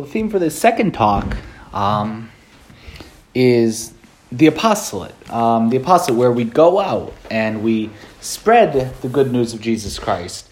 Well, 0.00 0.06
the 0.06 0.12
theme 0.14 0.30
for 0.30 0.38
this 0.38 0.58
second 0.58 0.94
talk 0.94 1.36
um, 1.74 2.30
is 3.34 3.92
the 4.32 4.46
apostolate. 4.46 5.14
Um, 5.30 5.68
the 5.68 5.76
apostolate, 5.76 6.18
where 6.18 6.32
we 6.32 6.44
go 6.44 6.80
out 6.80 7.12
and 7.30 7.62
we 7.62 7.90
spread 8.22 8.94
the 9.02 9.08
good 9.10 9.30
news 9.30 9.52
of 9.52 9.60
Jesus 9.60 9.98
Christ. 9.98 10.48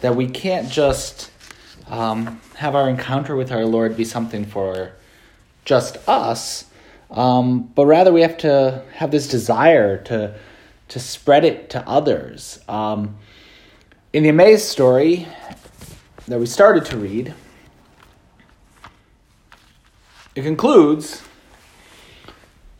That 0.00 0.16
we 0.16 0.26
can't 0.26 0.68
just 0.68 1.30
um, 1.86 2.40
have 2.56 2.74
our 2.74 2.88
encounter 2.88 3.36
with 3.36 3.52
our 3.52 3.64
Lord 3.64 3.96
be 3.96 4.04
something 4.04 4.44
for 4.44 4.90
just 5.64 5.96
us, 6.08 6.64
um, 7.12 7.70
but 7.76 7.86
rather 7.86 8.12
we 8.12 8.22
have 8.22 8.36
to 8.38 8.82
have 8.94 9.12
this 9.12 9.28
desire 9.28 10.02
to 10.06 10.34
to 10.88 10.98
spread 10.98 11.44
it 11.44 11.70
to 11.70 11.88
others. 11.88 12.58
Um, 12.66 13.16
in 14.12 14.24
the 14.24 14.30
Emmaus 14.30 14.64
story 14.64 15.28
that 16.26 16.40
we 16.40 16.46
started 16.46 16.84
to 16.86 16.96
read, 16.96 17.32
it 20.38 20.44
concludes, 20.44 21.22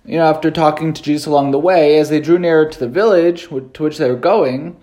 you 0.05 0.17
know, 0.17 0.27
after 0.27 0.48
talking 0.48 0.93
to 0.93 1.03
Jesus 1.03 1.27
along 1.27 1.51
the 1.51 1.59
way, 1.59 1.98
as 1.98 2.09
they 2.09 2.21
drew 2.21 2.39
nearer 2.39 2.65
to 2.65 2.79
the 2.79 2.87
village 2.87 3.48
to 3.48 3.83
which 3.83 3.98
they 3.98 4.09
were 4.09 4.17
going, 4.17 4.77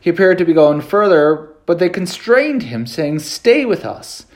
he 0.00 0.10
appeared 0.10 0.36
to 0.36 0.44
be 0.44 0.52
going 0.52 0.82
further, 0.82 1.54
but 1.64 1.78
they 1.78 1.88
constrained 1.88 2.64
him, 2.64 2.86
saying, 2.86 3.20
Stay 3.20 3.64
with 3.64 3.86
us, 3.86 4.26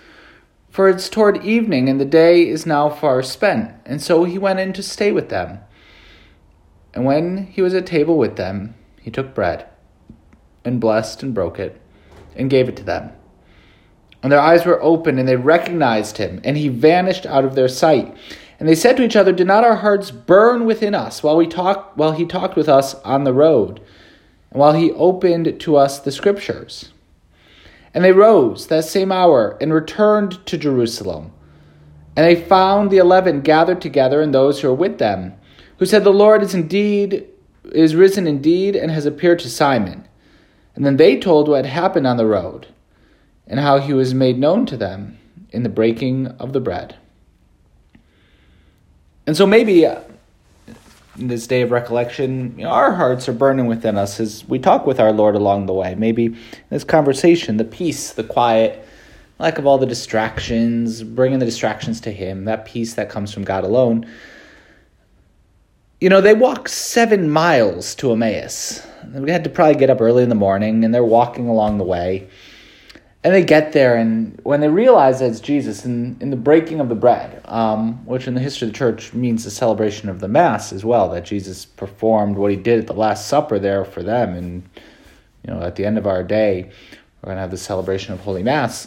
for 0.71 0.89
it's 0.89 1.11
toward 1.11 1.45
evening, 1.45 1.91
and 1.91 2.01
the 2.01 2.07
day 2.07 2.49
is 2.49 2.65
now 2.65 2.89
far 2.89 3.23
spent. 3.23 3.75
And 3.85 4.01
so 4.01 4.25
he 4.25 4.39
went 4.39 4.61
in 4.61 4.73
to 4.73 4.83
stay 4.83 5.13
with 5.13 5.29
them. 5.29 5.59
And 6.95 7.05
when 7.05 7.49
he 7.49 7.61
was 7.61 7.75
at 7.75 7.85
table 7.85 8.17
with 8.17 8.37
them, 8.37 8.77
he 8.99 9.11
took 9.11 9.35
bread, 9.35 9.67
and 10.65 10.81
blessed 10.81 11.23
and 11.23 11.35
broke 11.35 11.59
it, 11.59 11.79
and 12.35 12.49
gave 12.49 12.67
it 12.67 12.79
to 12.79 12.83
them 12.83 13.13
and 14.23 14.33
their 14.33 14.41
eyes 14.41 14.65
were 14.65 14.83
opened, 14.83 15.19
and 15.19 15.29
they 15.29 15.37
recognized 15.37 16.17
him, 16.17 16.41
and 16.45 16.57
he 16.57 16.69
vanished 16.69 17.27
out 17.27 17.45
of 17.45 17.55
their 17.55 17.69
sight. 17.69 18.17
And 18.59 18.69
they 18.69 18.75
said 18.75 18.97
to 18.97 19.05
each 19.05 19.17
other, 19.17 19.33
Did 19.33 19.47
not 19.47 19.65
our 19.65 19.77
hearts 19.77 20.11
burn 20.11 20.67
within 20.67 20.95
us 20.95 21.23
while 21.23 21.37
we 21.37 21.47
talked 21.47 21.97
while 21.97 22.13
he 22.13 22.27
talked 22.27 22.57
with 22.57 22.69
us 22.69 22.95
on 22.97 23.25
the 23.25 23.33
road, 23.33 23.81
and 24.51 24.59
while 24.59 24.73
he 24.73 24.91
opened 24.93 25.61
to 25.61 25.77
us 25.77 26.01
the 26.01 26.11
scriptures? 26.11 26.93
And 27.95 28.05
they 28.05 28.13
rose 28.13 28.67
that 28.67 28.85
same 28.85 29.13
hour 29.13 29.57
and 29.61 29.73
returned 29.73 30.45
to 30.47 30.59
Jerusalem. 30.59 31.33
And 32.17 32.27
they 32.27 32.35
found 32.35 32.91
the 32.91 32.99
eleven 32.99 33.41
gathered 33.41 33.81
together 33.81 34.21
and 34.21 34.35
those 34.35 34.61
who 34.61 34.69
were 34.69 34.75
with 34.75 34.99
them, 34.99 35.35
who 35.79 35.87
said, 35.87 36.03
The 36.03 36.11
Lord 36.11 36.43
is 36.43 36.55
indeed 36.55 37.29
is 37.73 37.95
risen 37.95 38.27
indeed 38.27 38.75
and 38.75 38.91
has 38.91 39.07
appeared 39.07 39.39
to 39.41 39.51
Simon. 39.51 40.07
And 40.75 40.85
then 40.85 40.97
they 40.97 41.19
told 41.19 41.49
what 41.49 41.65
had 41.65 41.73
happened 41.73 42.07
on 42.07 42.17
the 42.17 42.27
road 42.27 42.69
and 43.49 43.59
how 43.59 43.79
he 43.79 43.93
was 43.93 44.15
made 44.15 44.39
known 44.39 44.67
to 44.67 44.77
them 44.77 45.19
in 45.51 45.63
the 45.63 45.69
breaking 45.69 46.29
of 46.39 46.53
the 46.53 46.61
bread. 46.61 46.97
And 49.27 49.37
so 49.37 49.47
maybe 49.47 49.85
uh, 49.85 50.01
in 51.19 51.29
this 51.29 51.47
day 51.47 51.63
of 51.63 51.71
recollection, 51.71 52.55
you 52.57 52.65
know, 52.65 52.71
our 52.71 52.95
hearts 52.95 53.29
are 53.29 53.33
burning 53.33 53.67
within 53.67 53.99
us 53.99 54.21
as 54.21 54.47
we 54.47 54.59
talk 54.59 54.87
with 54.87 55.01
our 55.01 55.13
Lord 55.13 55.35
along 55.35 55.67
the 55.67 55.73
way. 55.73 55.95
Maybe 55.95 56.37
this 56.71 56.85
conversation, 56.85 57.57
the 57.57 57.65
peace, 57.65 58.13
the 58.13 58.25
quiet, 58.25 58.87
lack 59.39 59.59
of 59.59 59.67
all 59.67 59.79
the 59.79 59.87
distractions, 59.87 61.03
bringing 61.03 61.39
the 61.39 61.47
distractions 61.47 62.01
to 62.03 62.13
Him, 62.13 62.45
that 62.45 62.65
peace 62.65 62.95
that 62.95 63.11
comes 63.11 63.33
from 63.33 63.45
God 63.45 63.65
alone. 63.65 64.07
You 66.01 66.09
know, 66.09 66.21
they 66.21 66.35
walk 66.35 66.69
seven 66.69 67.29
miles 67.29 67.95
to 67.97 68.13
Emmaus. 68.13 68.87
We 69.13 69.31
had 69.31 69.45
to 69.45 69.51
probably 69.51 69.75
get 69.75 69.91
up 69.91 70.01
early 70.01 70.23
in 70.23 70.29
the 70.29 70.35
morning, 70.35 70.85
and 70.85 70.95
they're 70.95 71.05
walking 71.05 71.49
along 71.49 71.79
the 71.79 71.85
way. 71.85 72.29
And 73.25 73.35
they 73.35 73.43
get 73.43 73.73
there, 73.73 73.97
and 73.97 74.39
when 74.45 74.61
they 74.61 74.69
realize 74.69 75.19
that 75.19 75.31
it's 75.31 75.41
Jesus, 75.41 75.85
in, 75.85 76.17
in 76.21 76.31
the 76.31 76.37
breaking 76.37 76.79
of 76.79 76.89
the 76.89 76.95
bread, 76.95 77.41
um, 77.47 78.07
which 78.07 78.29
in 78.29 78.35
the 78.35 78.41
history 78.41 78.69
of 78.69 78.73
the 78.73 78.79
church 78.79 79.13
means 79.13 79.43
the 79.43 79.51
celebration 79.51 80.09
of 80.09 80.21
the 80.21 80.29
Mass 80.29 80.73
as 80.73 80.85
well, 80.85 81.09
that 81.11 81.25
Jesus 81.25 81.65
performed 81.65 82.37
what 82.37 82.53
he 82.53 82.57
did 82.57 82.79
at 82.79 82.87
the 82.87 82.93
Last 82.95 83.27
Supper 83.27 83.59
there 83.59 83.85
for 83.85 84.05
them. 84.05 84.35
And, 84.35 84.63
you 85.45 85.53
know, 85.53 85.61
at 85.63 85.75
the 85.75 85.85
end 85.85 85.99
of 85.99 86.07
our 86.07 86.23
day, 86.23 86.71
we're 87.21 87.27
going 87.27 87.37
to 87.37 87.41
have 87.41 87.51
the 87.51 87.57
celebration 87.57 88.15
of 88.15 88.21
Holy 88.21 88.45
Mass. 88.45 88.87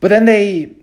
But 0.00 0.08
then 0.08 0.24
they 0.24 0.74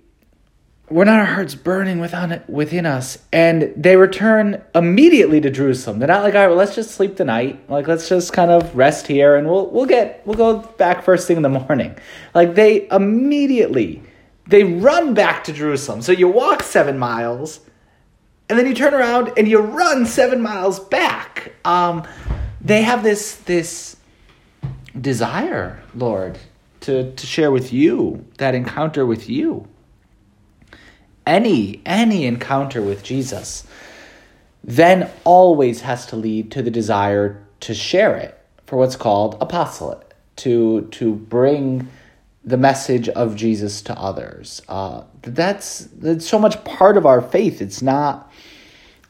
were 0.93 1.05
not 1.05 1.19
our 1.19 1.25
hearts 1.25 1.55
burning 1.55 1.99
within, 1.99 2.41
within 2.47 2.85
us? 2.85 3.17
And 3.31 3.73
they 3.75 3.97
return 3.97 4.63
immediately 4.75 5.41
to 5.41 5.49
Jerusalem. 5.49 5.99
They're 5.99 6.07
not 6.07 6.23
like, 6.23 6.35
all 6.35 6.41
right, 6.41 6.47
well, 6.47 6.57
let's 6.57 6.75
just 6.75 6.91
sleep 6.91 7.17
the 7.17 7.25
night. 7.25 7.69
Like, 7.69 7.87
let's 7.87 8.07
just 8.07 8.31
kind 8.31 8.51
of 8.51 8.75
rest 8.75 9.07
here 9.07 9.35
and 9.35 9.47
we'll, 9.47 9.69
we'll 9.69 9.87
get, 9.87 10.21
we'll 10.25 10.37
go 10.37 10.59
back 10.59 11.03
first 11.03 11.27
thing 11.27 11.37
in 11.37 11.43
the 11.43 11.49
morning. 11.49 11.97
Like, 12.35 12.55
they 12.55 12.87
immediately, 12.89 14.03
they 14.47 14.63
run 14.63 15.13
back 15.13 15.43
to 15.45 15.53
Jerusalem. 15.53 16.01
So 16.01 16.11
you 16.11 16.27
walk 16.27 16.61
seven 16.61 16.99
miles 16.99 17.59
and 18.47 18.59
then 18.59 18.67
you 18.67 18.75
turn 18.75 18.93
around 18.93 19.31
and 19.35 19.47
you 19.47 19.59
run 19.59 20.05
seven 20.05 20.41
miles 20.41 20.79
back. 20.79 21.53
Um, 21.65 22.07
they 22.61 22.83
have 22.83 23.01
this, 23.01 23.35
this 23.37 23.97
desire, 24.99 25.81
Lord, 25.95 26.37
to, 26.81 27.11
to 27.13 27.25
share 27.25 27.51
with 27.51 27.73
you, 27.73 28.25
that 28.37 28.53
encounter 28.53 29.05
with 29.05 29.27
you 29.27 29.67
any 31.25 31.81
any 31.85 32.25
encounter 32.25 32.81
with 32.81 33.03
Jesus 33.03 33.65
then 34.63 35.09
always 35.23 35.81
has 35.81 36.05
to 36.07 36.15
lead 36.15 36.51
to 36.51 36.61
the 36.61 36.71
desire 36.71 37.43
to 37.59 37.73
share 37.73 38.15
it 38.15 38.39
for 38.65 38.77
what's 38.77 38.95
called 38.95 39.37
apostolate 39.41 40.13
to 40.37 40.87
to 40.91 41.13
bring 41.13 41.87
the 42.45 42.57
message 42.57 43.07
of 43.09 43.35
Jesus 43.35 43.81
to 43.83 43.97
others. 43.97 44.61
Uh, 44.67 45.03
that's 45.21 45.85
that's 45.97 46.27
so 46.27 46.37
much 46.37 46.63
part 46.63 46.97
of 46.97 47.05
our 47.05 47.21
faith. 47.21 47.61
It's 47.61 47.81
not 47.81 48.31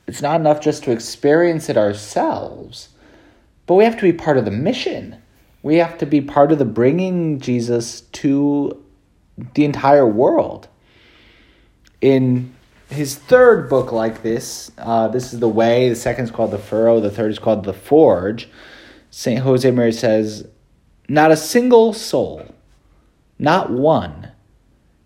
it's 0.07 0.21
not 0.21 0.39
enough 0.39 0.61
just 0.61 0.83
to 0.83 0.91
experience 0.91 1.69
it 1.69 1.77
ourselves, 1.77 2.89
but 3.65 3.75
we 3.75 3.83
have 3.85 3.95
to 3.95 4.03
be 4.03 4.13
part 4.13 4.37
of 4.37 4.45
the 4.45 4.51
mission. 4.51 5.17
We 5.61 5.77
have 5.77 5.97
to 5.99 6.05
be 6.05 6.19
part 6.19 6.51
of 6.51 6.59
the 6.59 6.65
bringing 6.65 7.39
Jesus 7.39 8.01
to 8.01 8.83
the 9.53 9.65
entire 9.65 10.07
world 10.07 10.67
in 12.03 12.53
his 12.89 13.15
third 13.15 13.69
book 13.69 13.93
like 13.93 14.23
this, 14.23 14.71
uh, 14.77 15.07
this 15.07 15.33
is 15.33 15.39
The 15.39 15.47
Way, 15.47 15.87
the 15.87 15.95
second 15.95 16.25
is 16.25 16.31
called 16.31 16.51
The 16.51 16.59
Furrow, 16.59 16.99
the 16.99 17.09
third 17.09 17.31
is 17.31 17.39
called 17.39 17.63
The 17.63 17.73
Forge. 17.73 18.49
St. 19.09 19.41
Josemaria 19.41 19.93
says, 19.93 20.45
Not 21.07 21.31
a 21.31 21.37
single 21.37 21.93
soul, 21.93 22.53
not 23.39 23.71
one, 23.71 24.33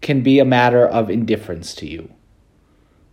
can 0.02 0.24
be 0.24 0.40
a 0.40 0.46
matter 0.46 0.88
of 0.88 1.12
indifference 1.12 1.76
to 1.76 1.88
you. 1.88 2.10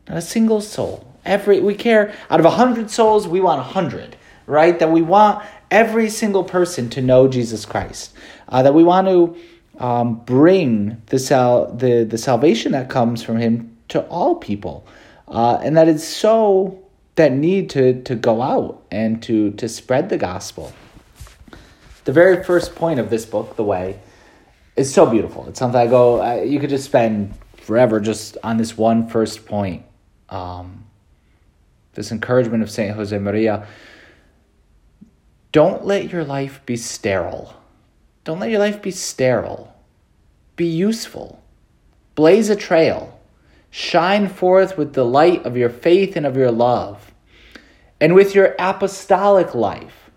Not 0.09 0.17
a 0.17 0.23
single 0.23 0.62
soul. 0.62 1.06
Every 1.27 1.61
we 1.61 1.75
care 1.75 2.15
out 2.31 2.41
of 2.41 2.47
a 2.47 2.50
hundred 2.50 2.91
souls, 2.91 3.28
we 3.28 3.41
want 3.41 3.61
a 3.61 3.65
hundred, 3.65 4.17
right? 4.47 4.78
That 4.78 4.91
we 4.91 5.03
want 5.03 5.44
every 5.71 6.09
single 6.09 6.44
person 6.44 6.89
to 6.91 7.03
know 7.03 7.28
Jesus 7.28 7.67
Christ. 7.67 8.15
Uh, 8.49 8.62
that 8.62 8.73
we 8.73 8.83
want 8.83 9.09
to 9.09 9.37
um, 9.78 10.21
bring 10.25 11.03
the 11.06 11.19
sal- 11.19 11.73
the 11.75 12.05
the 12.05 12.19
salvation 12.19 12.73
that 12.73 12.89
comes 12.89 13.23
from 13.23 13.39
Him 13.39 13.74
to 13.89 14.03
all 14.06 14.37
people. 14.37 14.87
Uh, 15.28 15.59
and 15.62 15.77
that 15.77 15.89
it's 15.89 16.06
so 16.06 16.83
that 17.17 17.33
need 17.33 17.71
to, 17.71 18.03
to 18.03 18.15
go 18.15 18.43
out 18.43 18.83
and 18.91 19.22
to, 19.22 19.53
to 19.53 19.69
spread 19.69 20.09
the 20.09 20.19
gospel. 20.19 20.72
The 22.05 22.12
very 22.12 22.43
first 22.43 22.75
point 22.75 23.00
of 23.00 23.09
this 23.09 23.25
book, 23.25 23.56
The 23.56 23.65
Way, 23.65 23.99
is 24.77 24.93
so 24.93 25.06
beautiful. 25.06 25.47
It's 25.49 25.59
something 25.59 25.81
I 25.81 25.87
go, 25.87 26.21
I, 26.21 26.43
you 26.43 26.61
could 26.61 26.71
just 26.71 26.84
spend 26.84 27.34
forever 27.56 28.00
just 28.00 28.37
on 28.43 28.56
this 28.56 28.77
one 28.77 29.09
first 29.09 29.47
point. 29.47 29.84
Um, 30.28 30.84
this 31.94 32.11
encouragement 32.11 32.62
of 32.62 32.71
St. 32.71 32.97
Josemaria 32.97 33.67
Don't 35.53 35.84
let 35.87 36.11
your 36.11 36.25
life 36.25 36.61
be 36.67 36.77
sterile. 36.77 37.55
Don't 38.25 38.41
let 38.41 38.50
your 38.50 38.59
life 38.59 38.83
be 38.83 38.91
sterile. 38.91 39.75
Be 40.56 40.67
useful. 40.67 41.43
Blaze 42.14 42.50
a 42.50 42.56
trail. 42.56 43.13
Shine 43.76 44.29
forth 44.29 44.79
with 44.79 44.93
the 44.93 45.05
light 45.05 45.44
of 45.44 45.56
your 45.56 45.69
faith 45.69 46.15
and 46.15 46.25
of 46.25 46.37
your 46.37 46.53
love. 46.53 47.12
And 48.00 48.15
with 48.15 48.32
your 48.32 48.55
apostolic 48.56 49.53
life, 49.53 50.11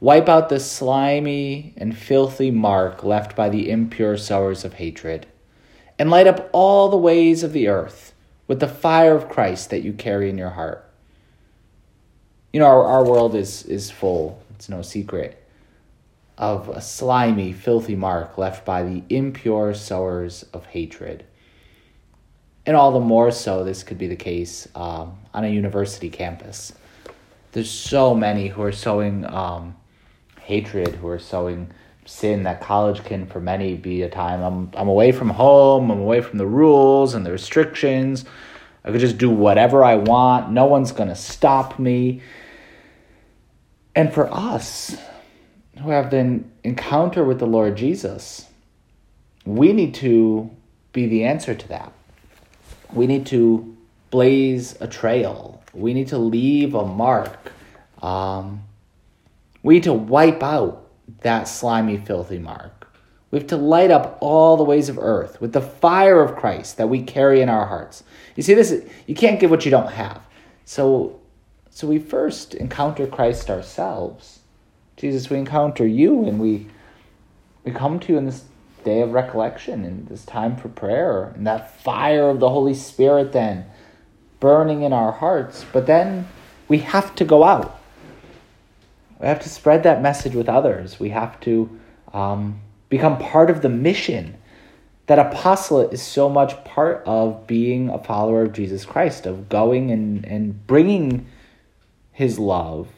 wipe 0.00 0.30
out 0.30 0.48
the 0.48 0.58
slimy 0.58 1.74
and 1.76 1.94
filthy 1.94 2.50
mark 2.50 3.04
left 3.04 3.36
by 3.36 3.50
the 3.50 3.68
impure 3.68 4.16
sowers 4.16 4.64
of 4.64 4.72
hatred. 4.72 5.26
And 5.98 6.08
light 6.08 6.26
up 6.26 6.48
all 6.52 6.88
the 6.88 6.96
ways 6.96 7.42
of 7.42 7.52
the 7.52 7.68
earth 7.68 8.14
with 8.46 8.60
the 8.60 8.66
fire 8.66 9.14
of 9.14 9.28
Christ 9.28 9.68
that 9.68 9.82
you 9.82 9.92
carry 9.92 10.30
in 10.30 10.38
your 10.38 10.48
heart. 10.48 10.82
You 12.54 12.60
know, 12.60 12.66
our, 12.66 12.82
our 12.82 13.04
world 13.04 13.34
is, 13.34 13.62
is 13.64 13.90
full, 13.90 14.42
it's 14.54 14.70
no 14.70 14.80
secret, 14.80 15.46
of 16.38 16.70
a 16.70 16.80
slimy, 16.80 17.52
filthy 17.52 17.94
mark 17.94 18.38
left 18.38 18.64
by 18.64 18.84
the 18.84 19.02
impure 19.10 19.74
sowers 19.74 20.46
of 20.54 20.64
hatred 20.64 21.26
and 22.66 22.76
all 22.76 22.92
the 22.92 23.00
more 23.00 23.30
so 23.30 23.64
this 23.64 23.82
could 23.82 23.96
be 23.96 24.08
the 24.08 24.16
case 24.16 24.68
um, 24.74 25.16
on 25.32 25.44
a 25.44 25.48
university 25.48 26.10
campus. 26.10 26.72
There's 27.52 27.70
so 27.70 28.14
many 28.14 28.48
who 28.48 28.62
are 28.62 28.72
sowing 28.72 29.24
um, 29.24 29.76
hatred, 30.40 30.96
who 30.96 31.08
are 31.08 31.18
sowing 31.18 31.70
sin 32.04 32.42
that 32.44 32.60
college 32.60 33.02
can 33.04 33.26
for 33.26 33.40
many 33.40 33.74
be 33.74 34.02
a 34.02 34.08
time 34.08 34.40
I'm 34.40 34.70
I'm 34.76 34.88
away 34.88 35.10
from 35.10 35.30
home, 35.30 35.90
I'm 35.90 36.00
away 36.00 36.20
from 36.20 36.38
the 36.38 36.46
rules 36.46 37.14
and 37.14 37.24
the 37.24 37.32
restrictions. 37.32 38.24
I 38.84 38.92
could 38.92 39.00
just 39.00 39.18
do 39.18 39.30
whatever 39.30 39.82
I 39.82 39.96
want. 39.96 40.52
No 40.52 40.66
one's 40.66 40.92
going 40.92 41.08
to 41.08 41.16
stop 41.16 41.78
me. 41.78 42.22
And 43.96 44.12
for 44.12 44.32
us 44.32 44.96
who 45.82 45.90
have 45.90 46.08
been 46.08 46.52
encounter 46.62 47.24
with 47.24 47.40
the 47.40 47.46
Lord 47.46 47.76
Jesus, 47.76 48.48
we 49.44 49.72
need 49.72 49.94
to 49.94 50.50
be 50.92 51.06
the 51.06 51.24
answer 51.24 51.54
to 51.54 51.68
that. 51.68 51.92
We 52.92 53.06
need 53.06 53.26
to 53.26 53.76
blaze 54.10 54.76
a 54.80 54.86
trail. 54.86 55.62
We 55.72 55.94
need 55.94 56.08
to 56.08 56.18
leave 56.18 56.74
a 56.74 56.86
mark. 56.86 57.52
Um, 58.02 58.62
we 59.62 59.74
need 59.74 59.84
to 59.84 59.92
wipe 59.92 60.42
out 60.42 60.86
that 61.20 61.48
slimy, 61.48 61.98
filthy 61.98 62.38
mark. 62.38 62.88
We 63.30 63.38
have 63.38 63.48
to 63.48 63.56
light 63.56 63.90
up 63.90 64.18
all 64.20 64.56
the 64.56 64.64
ways 64.64 64.88
of 64.88 64.98
earth 64.98 65.40
with 65.40 65.52
the 65.52 65.60
fire 65.60 66.22
of 66.22 66.36
Christ 66.36 66.76
that 66.76 66.88
we 66.88 67.02
carry 67.02 67.40
in 67.40 67.48
our 67.48 67.66
hearts. 67.66 68.04
You 68.36 68.42
see, 68.42 68.54
this 68.54 68.84
you 69.06 69.14
can't 69.14 69.40
give 69.40 69.50
what 69.50 69.64
you 69.64 69.70
don't 69.70 69.90
have. 69.90 70.24
So, 70.64 71.20
so 71.70 71.86
we 71.86 71.98
first 71.98 72.54
encounter 72.54 73.06
Christ 73.06 73.50
ourselves. 73.50 74.40
Jesus, 74.96 75.28
we 75.28 75.36
encounter 75.36 75.86
you, 75.86 76.24
and 76.24 76.40
we 76.40 76.68
we 77.64 77.72
come 77.72 77.98
to 78.00 78.12
you 78.12 78.18
in 78.18 78.26
this 78.26 78.44
day 78.86 79.02
of 79.02 79.12
recollection 79.12 79.84
and 79.84 80.06
this 80.06 80.24
time 80.24 80.56
for 80.56 80.68
prayer 80.68 81.32
and 81.34 81.46
that 81.46 81.78
fire 81.82 82.30
of 82.30 82.38
the 82.38 82.48
Holy 82.48 82.72
Spirit 82.72 83.32
then 83.32 83.66
burning 84.38 84.82
in 84.82 84.92
our 84.92 85.10
hearts. 85.10 85.66
But 85.72 85.86
then 85.86 86.28
we 86.68 86.78
have 86.78 87.14
to 87.16 87.24
go 87.24 87.42
out. 87.42 87.80
We 89.18 89.26
have 89.26 89.40
to 89.40 89.48
spread 89.48 89.82
that 89.82 90.00
message 90.00 90.34
with 90.34 90.48
others. 90.48 91.00
We 91.00 91.08
have 91.08 91.38
to 91.40 91.68
um, 92.12 92.60
become 92.88 93.18
part 93.18 93.50
of 93.50 93.60
the 93.60 93.68
mission. 93.68 94.36
That 95.06 95.18
apostolate 95.18 95.92
is 95.92 96.02
so 96.02 96.28
much 96.28 96.64
part 96.64 97.02
of 97.06 97.46
being 97.46 97.88
a 97.88 97.98
follower 97.98 98.42
of 98.42 98.52
Jesus 98.52 98.84
Christ, 98.84 99.26
of 99.26 99.48
going 99.48 99.90
and, 99.90 100.24
and 100.26 100.66
bringing 100.66 101.26
his 102.12 102.38
love 102.38 102.88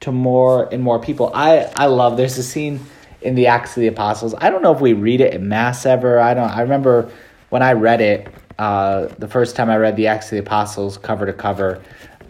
to 0.00 0.12
more 0.12 0.72
and 0.72 0.82
more 0.82 1.00
people. 1.00 1.30
I, 1.34 1.70
I 1.76 1.86
love, 1.86 2.16
there's 2.16 2.38
a 2.38 2.42
scene 2.42 2.80
in 3.22 3.34
the 3.34 3.46
Acts 3.46 3.76
of 3.76 3.80
the 3.80 3.86
Apostles. 3.86 4.34
I 4.38 4.50
don't 4.50 4.62
know 4.62 4.72
if 4.72 4.80
we 4.80 4.92
read 4.92 5.20
it 5.20 5.34
in 5.34 5.48
Mass 5.48 5.86
ever. 5.86 6.18
I 6.18 6.34
don't, 6.34 6.50
I 6.50 6.60
remember 6.60 7.10
when 7.50 7.62
I 7.62 7.72
read 7.72 8.00
it, 8.00 8.28
uh, 8.58 9.06
the 9.18 9.28
first 9.28 9.56
time 9.56 9.70
I 9.70 9.76
read 9.76 9.96
the 9.96 10.06
Acts 10.06 10.26
of 10.26 10.30
the 10.32 10.38
Apostles 10.38 10.98
cover 10.98 11.26
to 11.26 11.32
cover, 11.32 11.82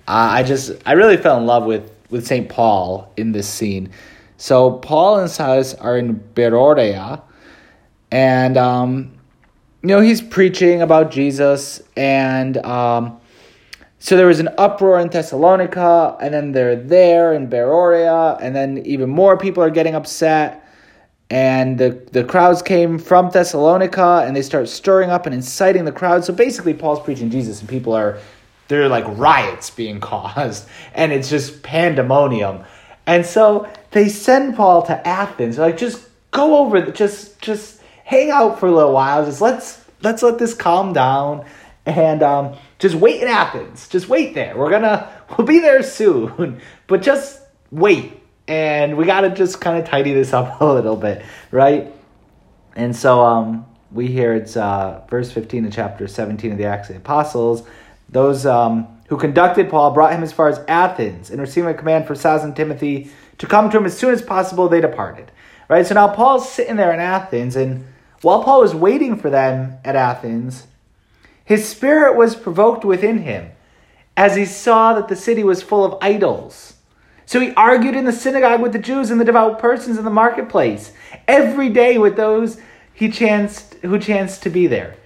I 0.08 0.42
just, 0.42 0.72
I 0.86 0.92
really 0.92 1.16
fell 1.16 1.36
in 1.38 1.46
love 1.46 1.64
with, 1.64 1.90
with 2.10 2.26
St. 2.26 2.48
Paul 2.48 3.12
in 3.16 3.32
this 3.32 3.48
scene. 3.48 3.90
So 4.36 4.72
Paul 4.72 5.20
and 5.20 5.30
Silas 5.30 5.74
are 5.74 5.96
in 5.96 6.20
Beroea, 6.34 7.22
and 8.10 8.56
um, 8.56 9.12
you 9.82 9.88
know 9.88 10.00
he's 10.00 10.20
preaching 10.20 10.82
about 10.82 11.10
Jesus, 11.10 11.82
and 11.96 12.58
um, 12.58 13.18
so 13.98 14.16
there 14.16 14.26
was 14.26 14.40
an 14.40 14.50
uproar 14.58 15.00
in 15.00 15.08
Thessalonica, 15.08 16.16
and 16.20 16.34
then 16.34 16.52
they're 16.52 16.76
there 16.76 17.32
in 17.32 17.48
Beroea, 17.48 18.38
and 18.42 18.54
then 18.54 18.78
even 18.84 19.08
more 19.08 19.38
people 19.38 19.62
are 19.62 19.70
getting 19.70 19.94
upset. 19.94 20.65
And 21.28 21.76
the, 21.78 21.90
the 22.12 22.22
crowds 22.22 22.62
came 22.62 22.98
from 22.98 23.30
Thessalonica 23.30 24.22
and 24.24 24.36
they 24.36 24.42
start 24.42 24.68
stirring 24.68 25.10
up 25.10 25.26
and 25.26 25.34
inciting 25.34 25.84
the 25.84 25.92
crowd. 25.92 26.24
So 26.24 26.32
basically, 26.32 26.72
Paul's 26.72 27.00
preaching 27.00 27.30
Jesus, 27.30 27.60
and 27.60 27.68
people 27.68 27.92
are, 27.94 28.18
there 28.68 28.82
are 28.82 28.88
like 28.88 29.04
riots 29.08 29.70
being 29.70 30.00
caused, 30.12 30.68
and 30.94 31.12
it's 31.12 31.28
just 31.28 31.62
pandemonium. 31.62 32.64
And 33.06 33.24
so 33.24 33.68
they 33.90 34.08
send 34.08 34.56
Paul 34.56 34.82
to 34.82 35.06
Athens. 35.06 35.56
They're 35.56 35.66
like, 35.66 35.78
just 35.78 36.06
go 36.30 36.58
over, 36.58 36.90
just 36.90 37.40
just 37.40 37.80
hang 38.04 38.30
out 38.30 38.60
for 38.60 38.66
a 38.66 38.72
little 38.72 38.92
while. 38.92 39.24
Just 39.24 39.40
let's 39.40 39.84
let's 40.02 40.22
let 40.22 40.38
this 40.38 40.54
calm 40.54 40.92
down, 40.92 41.44
and 41.86 42.22
um, 42.22 42.56
just 42.78 42.94
wait 42.94 43.22
in 43.22 43.28
Athens. 43.28 43.88
Just 43.88 44.08
wait 44.08 44.34
there. 44.34 44.56
We're 44.56 44.70
gonna 44.70 45.10
we'll 45.38 45.46
be 45.46 45.60
there 45.60 45.82
soon, 45.82 46.60
but 46.86 47.02
just 47.02 47.40
wait. 47.70 48.22
And 48.48 48.96
we 48.96 49.04
gotta 49.04 49.30
just 49.30 49.60
kind 49.60 49.78
of 49.78 49.88
tidy 49.88 50.12
this 50.12 50.32
up 50.34 50.60
a 50.60 50.64
little 50.64 50.96
bit, 50.96 51.24
right? 51.50 51.92
And 52.74 52.94
so 52.94 53.24
um, 53.24 53.66
we 53.90 54.08
hear 54.08 54.34
it's 54.34 54.56
uh, 54.56 55.02
verse 55.08 55.32
15 55.32 55.66
of 55.66 55.72
chapter 55.72 56.06
17 56.06 56.52
of 56.52 56.58
the 56.58 56.64
Acts 56.64 56.88
of 56.88 56.94
the 56.94 57.00
Apostles. 57.00 57.62
Those 58.08 58.46
um, 58.46 58.86
who 59.08 59.16
conducted 59.16 59.70
Paul 59.70 59.92
brought 59.92 60.12
him 60.12 60.22
as 60.22 60.32
far 60.32 60.48
as 60.48 60.60
Athens, 60.68 61.30
and 61.30 61.40
receiving 61.40 61.70
a 61.70 61.74
command 61.74 62.06
for 62.06 62.14
Silas 62.14 62.42
and 62.42 62.54
Timothy 62.54 63.10
to 63.38 63.46
come 63.46 63.70
to 63.70 63.78
him 63.78 63.86
as 63.86 63.96
soon 63.96 64.12
as 64.12 64.22
possible, 64.22 64.68
they 64.68 64.80
departed. 64.80 65.30
Right? 65.68 65.86
So 65.86 65.94
now 65.94 66.08
Paul's 66.08 66.50
sitting 66.50 66.76
there 66.76 66.92
in 66.92 67.00
Athens, 67.00 67.56
and 67.56 67.84
while 68.22 68.42
Paul 68.42 68.60
was 68.60 68.74
waiting 68.74 69.16
for 69.16 69.30
them 69.30 69.78
at 69.84 69.96
Athens, 69.96 70.66
his 71.44 71.68
spirit 71.68 72.16
was 72.16 72.34
provoked 72.34 72.84
within 72.84 73.18
him 73.18 73.50
as 74.16 74.34
he 74.36 74.44
saw 74.44 74.94
that 74.94 75.08
the 75.08 75.16
city 75.16 75.44
was 75.44 75.62
full 75.62 75.84
of 75.84 75.98
idols. 76.00 76.74
So 77.26 77.40
he 77.40 77.52
argued 77.54 77.96
in 77.96 78.04
the 78.04 78.12
synagogue 78.12 78.62
with 78.62 78.72
the 78.72 78.78
Jews 78.78 79.10
and 79.10 79.20
the 79.20 79.24
devout 79.24 79.58
persons 79.58 79.98
in 79.98 80.04
the 80.04 80.10
marketplace 80.10 80.92
every 81.26 81.68
day 81.68 81.98
with 81.98 82.16
those 82.16 82.58
he 82.94 83.10
chanced 83.10 83.74
who 83.82 83.98
chanced 83.98 84.44
to 84.44 84.50
be 84.50 84.66
there. 84.66 84.96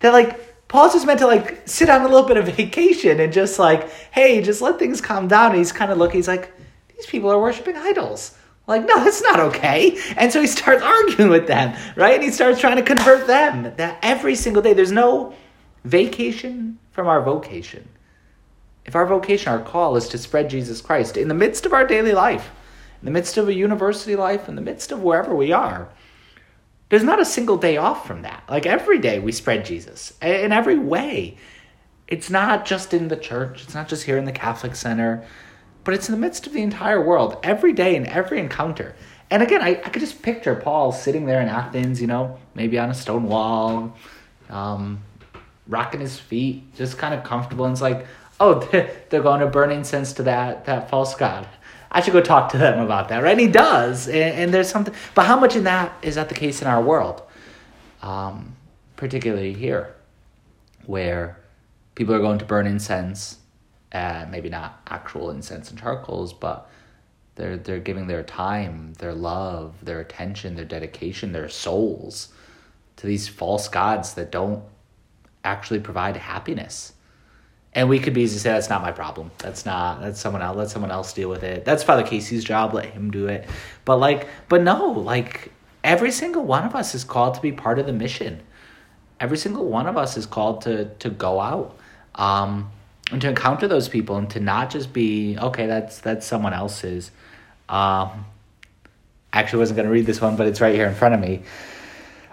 That 0.00 0.12
like 0.12 0.68
Paul's 0.68 0.92
just 0.92 1.06
meant 1.06 1.20
to 1.20 1.26
like 1.26 1.62
sit 1.66 1.88
on 1.88 2.00
a 2.00 2.08
little 2.08 2.26
bit 2.26 2.36
of 2.36 2.46
vacation 2.56 3.20
and 3.20 3.32
just 3.32 3.58
like, 3.58 3.88
hey, 4.10 4.42
just 4.42 4.60
let 4.60 4.78
things 4.78 5.00
calm 5.00 5.28
down. 5.28 5.50
And 5.50 5.58
he's 5.58 5.72
kind 5.72 5.92
of 5.92 5.98
looking, 5.98 6.16
he's 6.16 6.28
like, 6.28 6.52
these 6.94 7.06
people 7.06 7.30
are 7.30 7.40
worshiping 7.40 7.76
idols. 7.76 8.36
Like, 8.66 8.86
no, 8.86 9.02
that's 9.04 9.22
not 9.22 9.40
okay. 9.40 9.98
And 10.16 10.32
so 10.32 10.40
he 10.40 10.46
starts 10.46 10.82
arguing 10.82 11.30
with 11.30 11.46
them, 11.46 11.76
right? 11.96 12.14
And 12.14 12.22
he 12.22 12.30
starts 12.30 12.60
trying 12.60 12.76
to 12.76 12.82
convert 12.82 13.26
them. 13.26 13.74
That 13.76 13.98
every 14.02 14.34
single 14.34 14.62
day, 14.62 14.72
there's 14.72 14.92
no 14.92 15.34
vacation 15.84 16.78
from 16.90 17.06
our 17.06 17.20
vocation. 17.20 17.88
If 18.84 18.96
our 18.96 19.06
vocation, 19.06 19.52
our 19.52 19.60
call 19.60 19.96
is 19.96 20.08
to 20.08 20.18
spread 20.18 20.50
Jesus 20.50 20.80
Christ 20.80 21.16
in 21.16 21.28
the 21.28 21.34
midst 21.34 21.66
of 21.66 21.72
our 21.72 21.86
daily 21.86 22.12
life, 22.12 22.50
in 23.00 23.06
the 23.06 23.12
midst 23.12 23.36
of 23.36 23.48
a 23.48 23.54
university 23.54 24.16
life, 24.16 24.48
in 24.48 24.56
the 24.56 24.62
midst 24.62 24.92
of 24.92 25.02
wherever 25.02 25.34
we 25.34 25.52
are, 25.52 25.88
there's 26.88 27.04
not 27.04 27.20
a 27.20 27.24
single 27.24 27.56
day 27.56 27.76
off 27.76 28.06
from 28.06 28.22
that. 28.22 28.44
Like 28.48 28.66
every 28.66 28.98
day 28.98 29.18
we 29.18 29.32
spread 29.32 29.64
Jesus 29.64 30.12
in 30.20 30.52
every 30.52 30.78
way. 30.78 31.38
It's 32.06 32.28
not 32.28 32.66
just 32.66 32.92
in 32.92 33.08
the 33.08 33.16
church, 33.16 33.62
it's 33.62 33.74
not 33.74 33.88
just 33.88 34.02
here 34.02 34.18
in 34.18 34.26
the 34.26 34.32
Catholic 34.32 34.74
Center, 34.74 35.24
but 35.84 35.94
it's 35.94 36.08
in 36.08 36.14
the 36.14 36.20
midst 36.20 36.46
of 36.46 36.52
the 36.52 36.62
entire 36.62 37.00
world, 37.00 37.38
every 37.42 37.72
day 37.72 37.96
in 37.96 38.06
every 38.06 38.38
encounter. 38.38 38.94
And 39.30 39.42
again, 39.42 39.62
I, 39.62 39.70
I 39.70 39.88
could 39.88 40.00
just 40.00 40.20
picture 40.20 40.54
Paul 40.54 40.92
sitting 40.92 41.24
there 41.24 41.40
in 41.40 41.48
Athens, 41.48 42.00
you 42.00 42.06
know, 42.06 42.38
maybe 42.54 42.78
on 42.78 42.90
a 42.90 42.94
stone 42.94 43.24
wall, 43.24 43.96
um, 44.50 45.02
rocking 45.66 46.00
his 46.00 46.18
feet, 46.18 46.74
just 46.74 46.98
kind 46.98 47.14
of 47.14 47.24
comfortable. 47.24 47.64
And 47.64 47.72
it's 47.72 47.80
like, 47.80 48.06
oh, 48.42 48.54
they're 49.08 49.22
going 49.22 49.40
to 49.40 49.46
burn 49.46 49.70
incense 49.70 50.12
to 50.14 50.24
that, 50.24 50.64
that 50.66 50.90
false 50.90 51.14
god. 51.14 51.46
I 51.90 52.00
should 52.00 52.12
go 52.12 52.20
talk 52.20 52.50
to 52.52 52.58
them 52.58 52.80
about 52.80 53.08
that, 53.08 53.22
right? 53.22 53.32
And 53.32 53.40
he 53.40 53.48
does. 53.48 54.08
And, 54.08 54.16
and 54.16 54.54
there's 54.54 54.68
something, 54.68 54.94
but 55.14 55.26
how 55.26 55.38
much 55.38 55.56
in 55.56 55.64
that 55.64 55.92
is 56.02 56.16
that 56.16 56.28
the 56.28 56.34
case 56.34 56.62
in 56.62 56.68
our 56.68 56.82
world? 56.82 57.22
Um, 58.02 58.56
particularly 58.96 59.52
here, 59.52 59.94
where 60.86 61.38
people 61.94 62.14
are 62.14 62.18
going 62.18 62.38
to 62.38 62.44
burn 62.44 62.66
incense, 62.66 63.38
uh, 63.92 64.26
maybe 64.30 64.48
not 64.48 64.80
actual 64.88 65.30
incense 65.30 65.70
and 65.70 65.78
charcoals, 65.78 66.32
but 66.32 66.68
they're, 67.34 67.58
they're 67.58 67.78
giving 67.78 68.06
their 68.06 68.22
time, 68.22 68.94
their 68.94 69.14
love, 69.14 69.74
their 69.82 70.00
attention, 70.00 70.56
their 70.56 70.64
dedication, 70.64 71.32
their 71.32 71.48
souls 71.48 72.28
to 72.96 73.06
these 73.06 73.28
false 73.28 73.68
gods 73.68 74.14
that 74.14 74.32
don't 74.32 74.64
actually 75.44 75.80
provide 75.80 76.16
happiness. 76.16 76.91
And 77.74 77.88
we 77.88 77.98
could 77.98 78.12
be 78.12 78.22
easily 78.22 78.40
say 78.40 78.50
that's 78.50 78.68
not 78.68 78.82
my 78.82 78.92
problem. 78.92 79.30
That's 79.38 79.64
not 79.64 80.00
that's 80.00 80.20
someone 80.20 80.42
else. 80.42 80.56
Let 80.56 80.70
someone 80.70 80.90
else 80.90 81.12
deal 81.12 81.30
with 81.30 81.42
it. 81.42 81.64
That's 81.64 81.82
Father 81.82 82.02
Casey's 82.02 82.44
job. 82.44 82.74
Let 82.74 82.86
him 82.86 83.10
do 83.10 83.28
it. 83.28 83.48
But 83.84 83.96
like, 83.96 84.28
but 84.48 84.62
no, 84.62 84.90
like 84.90 85.52
every 85.82 86.10
single 86.10 86.44
one 86.44 86.64
of 86.64 86.74
us 86.74 86.94
is 86.94 87.02
called 87.02 87.34
to 87.34 87.40
be 87.40 87.50
part 87.50 87.78
of 87.78 87.86
the 87.86 87.92
mission. 87.92 88.42
Every 89.20 89.38
single 89.38 89.66
one 89.66 89.86
of 89.86 89.96
us 89.96 90.16
is 90.16 90.26
called 90.26 90.62
to 90.62 90.86
to 90.98 91.08
go 91.08 91.40
out 91.40 91.78
um, 92.16 92.70
and 93.10 93.22
to 93.22 93.28
encounter 93.28 93.66
those 93.66 93.88
people 93.88 94.16
and 94.16 94.28
to 94.30 94.40
not 94.40 94.68
just 94.70 94.92
be 94.92 95.38
okay. 95.38 95.66
That's 95.66 95.98
that's 96.00 96.26
someone 96.26 96.52
else's. 96.52 97.10
Um, 97.70 98.26
actually, 99.32 99.60
wasn't 99.60 99.76
going 99.76 99.86
to 99.86 99.92
read 99.92 100.04
this 100.04 100.20
one, 100.20 100.36
but 100.36 100.46
it's 100.46 100.60
right 100.60 100.74
here 100.74 100.88
in 100.88 100.94
front 100.94 101.14
of 101.14 101.20
me. 101.20 101.42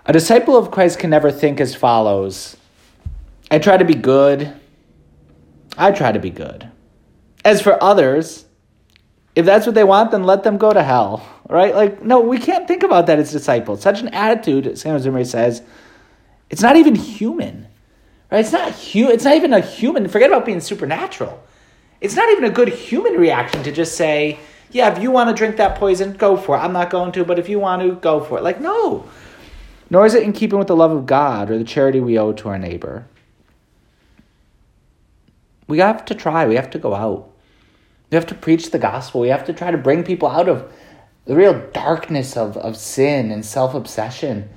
A 0.05 0.12
disciple 0.12 0.58
of 0.58 0.72
Christ 0.72 1.00
can 1.00 1.12
never 1.12 1.31
think 1.31 1.62
as 1.62 1.75
follows 1.75 2.58
I 3.51 3.58
try 3.58 3.77
to 3.77 3.86
be 3.86 3.96
good. 3.96 4.53
I 5.79 5.91
try 5.91 6.12
to 6.12 6.19
be 6.19 6.29
good. 6.29 6.69
As 7.45 7.62
for 7.62 7.81
others, 7.81 8.45
if 9.36 9.45
that's 9.45 9.65
what 9.65 9.75
they 9.75 9.86
want, 9.86 10.12
then 10.12 10.25
let 10.25 10.43
them 10.43 10.57
go 10.57 10.74
to 10.74 10.83
hell. 10.83 11.25
Right? 11.48 11.74
Like, 11.74 12.03
no, 12.03 12.19
we 12.19 12.38
can't 12.38 12.67
think 12.67 12.83
about 12.83 13.07
that 13.07 13.17
as 13.17 13.31
disciples. 13.31 13.81
Such 13.81 14.01
an 14.01 14.09
attitude, 14.09 14.77
St. 14.77 14.91
Jose 14.91 15.24
says, 15.24 15.63
it's 16.50 16.62
not 16.62 16.75
even 16.75 16.95
human. 16.95 17.67
Right? 18.29 18.39
It's 18.39 18.51
not 18.51 18.74
hu- 18.74 19.09
it's 19.09 19.24
not 19.24 19.36
even 19.36 19.53
a 19.53 19.62
human. 19.62 20.07
Forget 20.07 20.29
about 20.29 20.45
being 20.45 20.59
supernatural. 20.59 21.41
It's 22.01 22.15
not 22.15 22.29
even 22.29 22.43
a 22.43 22.50
good 22.50 22.69
human 22.69 23.13
reaction 23.13 23.63
to 23.63 23.71
just 23.71 23.95
say, 23.95 24.38
Yeah, 24.71 24.91
if 24.95 25.01
you 25.01 25.12
want 25.12 25.29
to 25.29 25.36
drink 25.36 25.57
that 25.57 25.79
poison, 25.79 26.13
go 26.13 26.38
for 26.38 26.55
it. 26.55 26.59
I'm 26.59 26.74
not 26.74 26.89
going 26.89 27.12
to, 27.13 27.25
but 27.25 27.39
if 27.39 27.50
you 27.50 27.59
want 27.59 27.81
to, 27.81 27.95
go 27.95 28.19
for 28.19 28.38
it. 28.38 28.43
Like, 28.43 28.62
no. 28.62 29.07
Nor 29.89 30.05
is 30.05 30.13
it 30.13 30.24
in 30.24 30.33
keeping 30.33 30.59
with 30.59 30.67
the 30.67 30.75
love 30.75 30.91
of 30.91 31.05
God 31.07 31.50
or 31.50 31.57
the 31.57 31.63
charity 31.63 32.00
we 32.00 32.19
owe 32.19 32.33
to 32.33 32.50
our 32.50 32.59
neighbor. 32.59 33.07
We 35.70 35.78
have 35.78 36.04
to 36.06 36.16
try. 36.16 36.48
We 36.48 36.56
have 36.56 36.72
to 36.72 36.80
go 36.80 36.96
out. 36.96 37.30
We 38.10 38.16
have 38.16 38.26
to 38.26 38.36
preach 38.36 38.72
the 38.72 38.80
gospel. 38.80 39.22
We 39.22 39.28
have 39.28 39.46
to 39.46 39.54
try 39.54 39.70
to 39.70 39.78
bring 39.78 40.04
people 40.04 40.28
out 40.28 40.50
of 40.50 40.74
the 41.26 41.36
real 41.36 41.70
darkness 41.74 42.36
of, 42.36 42.58
of 42.58 42.76
sin 42.76 43.30
and 43.30 43.46
self 43.46 43.76
obsession. 43.76 44.50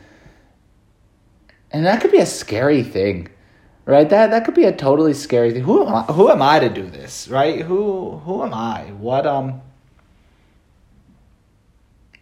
And 1.70 1.84
that 1.84 2.00
could 2.00 2.12
be 2.12 2.18
a 2.18 2.24
scary 2.26 2.82
thing, 2.82 3.28
right? 3.84 4.08
That 4.08 4.30
that 4.30 4.46
could 4.46 4.54
be 4.54 4.64
a 4.64 4.74
totally 4.74 5.12
scary 5.12 5.52
thing. 5.52 5.64
Who 5.64 5.86
am 5.86 5.94
I, 5.94 6.02
who 6.04 6.30
am 6.30 6.40
I 6.40 6.60
to 6.60 6.70
do 6.70 6.88
this, 6.88 7.28
right? 7.28 7.60
Who 7.60 8.16
who 8.24 8.42
am 8.42 8.54
I? 8.54 8.84
What 8.92 9.26
um 9.26 9.60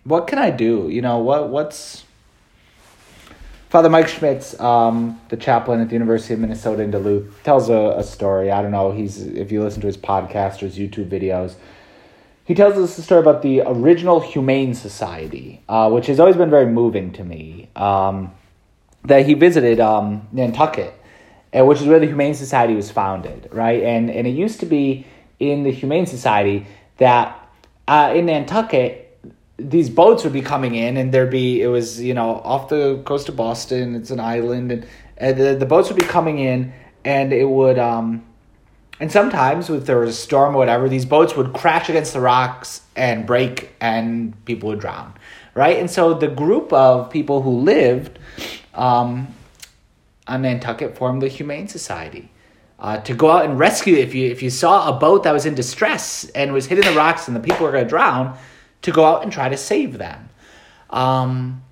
what 0.03 0.27
can 0.27 0.41
I 0.41 0.51
do? 0.51 0.89
You 0.91 1.01
know, 1.01 1.19
what 1.19 1.49
what's 1.49 2.05
Father 3.71 3.89
Mike 3.89 4.09
Schmitz, 4.09 4.59
um, 4.59 5.21
the 5.29 5.37
chaplain 5.37 5.81
at 5.81 5.89
the 5.89 5.93
University 5.93 6.35
of 6.35 6.41
Minnesota 6.41 6.83
in 6.83 6.91
Duluth, 6.91 7.41
tells 7.45 7.69
a, 7.71 7.95
a 7.99 8.03
story. 8.03 8.51
I 8.51 8.63
don't 8.63 8.73
know, 8.73 8.91
he's 8.91 9.23
if 9.23 9.53
you 9.53 9.63
listen 9.63 9.81
to 9.83 9.87
his 9.87 9.97
podcast 9.97 10.61
or 10.61 10.67
his 10.67 10.77
YouTube 10.77 11.09
videos, 11.09 11.55
he 12.45 12.57
tells 12.57 12.77
us 12.77 12.99
a 12.99 13.03
story 13.03 13.21
about 13.21 13.43
the 13.43 13.61
original 13.61 14.19
Humane 14.19 14.75
Society, 14.75 15.63
uh, 15.69 15.89
which 15.89 16.09
has 16.09 16.19
always 16.19 16.35
been 16.35 16.51
very 16.51 16.67
moving 16.67 17.13
to 17.13 17.23
me. 17.23 17.69
Um, 17.77 18.33
that 19.05 19.25
he 19.25 19.35
visited 19.35 19.79
um, 19.79 20.27
Nantucket, 20.33 20.93
uh, 21.57 21.65
which 21.65 21.81
is 21.81 21.87
where 21.87 22.01
the 22.01 22.07
Humane 22.07 22.35
Society 22.35 22.75
was 22.75 22.91
founded, 22.91 23.49
right? 23.53 23.85
And 23.85 24.11
and 24.11 24.27
it 24.27 24.31
used 24.31 24.59
to 24.61 24.67
be 24.67 25.07
in 25.39 25.63
the 25.63 25.71
Humane 25.71 26.07
Society 26.07 26.67
that 26.97 27.49
uh, 27.87 28.13
in 28.17 28.27
Nantucket 28.27 29.10
these 29.69 29.91
boats 29.91 30.25
would 30.25 30.33
be 30.33 30.41
coming 30.41 30.75
in 30.75 30.97
and 30.97 31.13
there'd 31.13 31.31
be 31.31 31.61
it 31.61 31.69
was 31.69 32.01
you 32.01 32.15
know 32.15 32.41
off 32.45 32.69
the 32.69 33.03
coast 33.05 33.29
of 33.29 33.37
boston 33.37 33.95
it's 33.95 34.11
an 34.11 34.21
island 34.21 34.73
and, 34.73 34.87
and 35.19 35.39
the, 35.39 35.55
the 35.55 35.67
boats 35.67 35.89
would 35.89 35.99
be 35.99 36.07
coming 36.07 36.39
in 36.39 36.73
and 37.05 37.33
it 37.33 37.49
would 37.49 37.79
um 37.79 38.25
and 39.01 39.11
sometimes, 39.11 39.71
if 39.71 39.87
there 39.87 39.99
was 39.99 40.11
a 40.11 40.13
storm 40.21 40.55
or 40.55 40.59
whatever, 40.59 40.87
these 40.87 41.07
boats 41.07 41.35
would 41.35 41.55
crash 41.55 41.89
against 41.89 42.13
the 42.13 42.21
rocks 42.21 42.83
and 42.95 43.27
break, 43.27 43.75
and 43.81 44.45
people 44.45 44.69
would 44.69 44.79
drown, 44.79 45.15
right? 45.55 45.79
And 45.79 45.91
so 45.91 46.13
the 46.13 46.29
group 46.29 46.71
of 46.71 47.09
people 47.09 47.41
who 47.41 47.61
lived 47.61 48.19
um, 48.75 49.35
on 50.29 50.43
Nantucket 50.43 50.99
formed 50.99 51.23
the 51.23 51.29
Humane 51.29 51.67
Society. 51.67 52.31
Uh, 52.79 52.99
to 52.99 53.13
go 53.13 53.31
out 53.31 53.45
and 53.45 53.59
rescue 53.59 53.95
if 53.97 54.15
you 54.15 54.31
if 54.31 54.43
you 54.43 54.49
saw 54.49 54.89
a 54.89 54.99
boat 54.99 55.25
that 55.25 55.33
was 55.33 55.45
in 55.45 55.55
distress 55.55 56.25
and 56.35 56.51
was 56.51 56.65
hitting 56.65 56.83
the 56.83 56.97
rocks 56.97 57.29
and 57.29 57.37
the 57.37 57.41
people 57.41 57.67
were 57.67 57.73
going 57.73 57.85
to 57.85 57.89
drown, 57.89 58.39
to 58.83 58.93
go 58.93 59.05
out 59.05 59.23
and 59.23 59.33
try 59.33 59.49
to 59.49 59.57
save 59.57 59.99
them. 59.99 60.29
Um, 60.91 61.63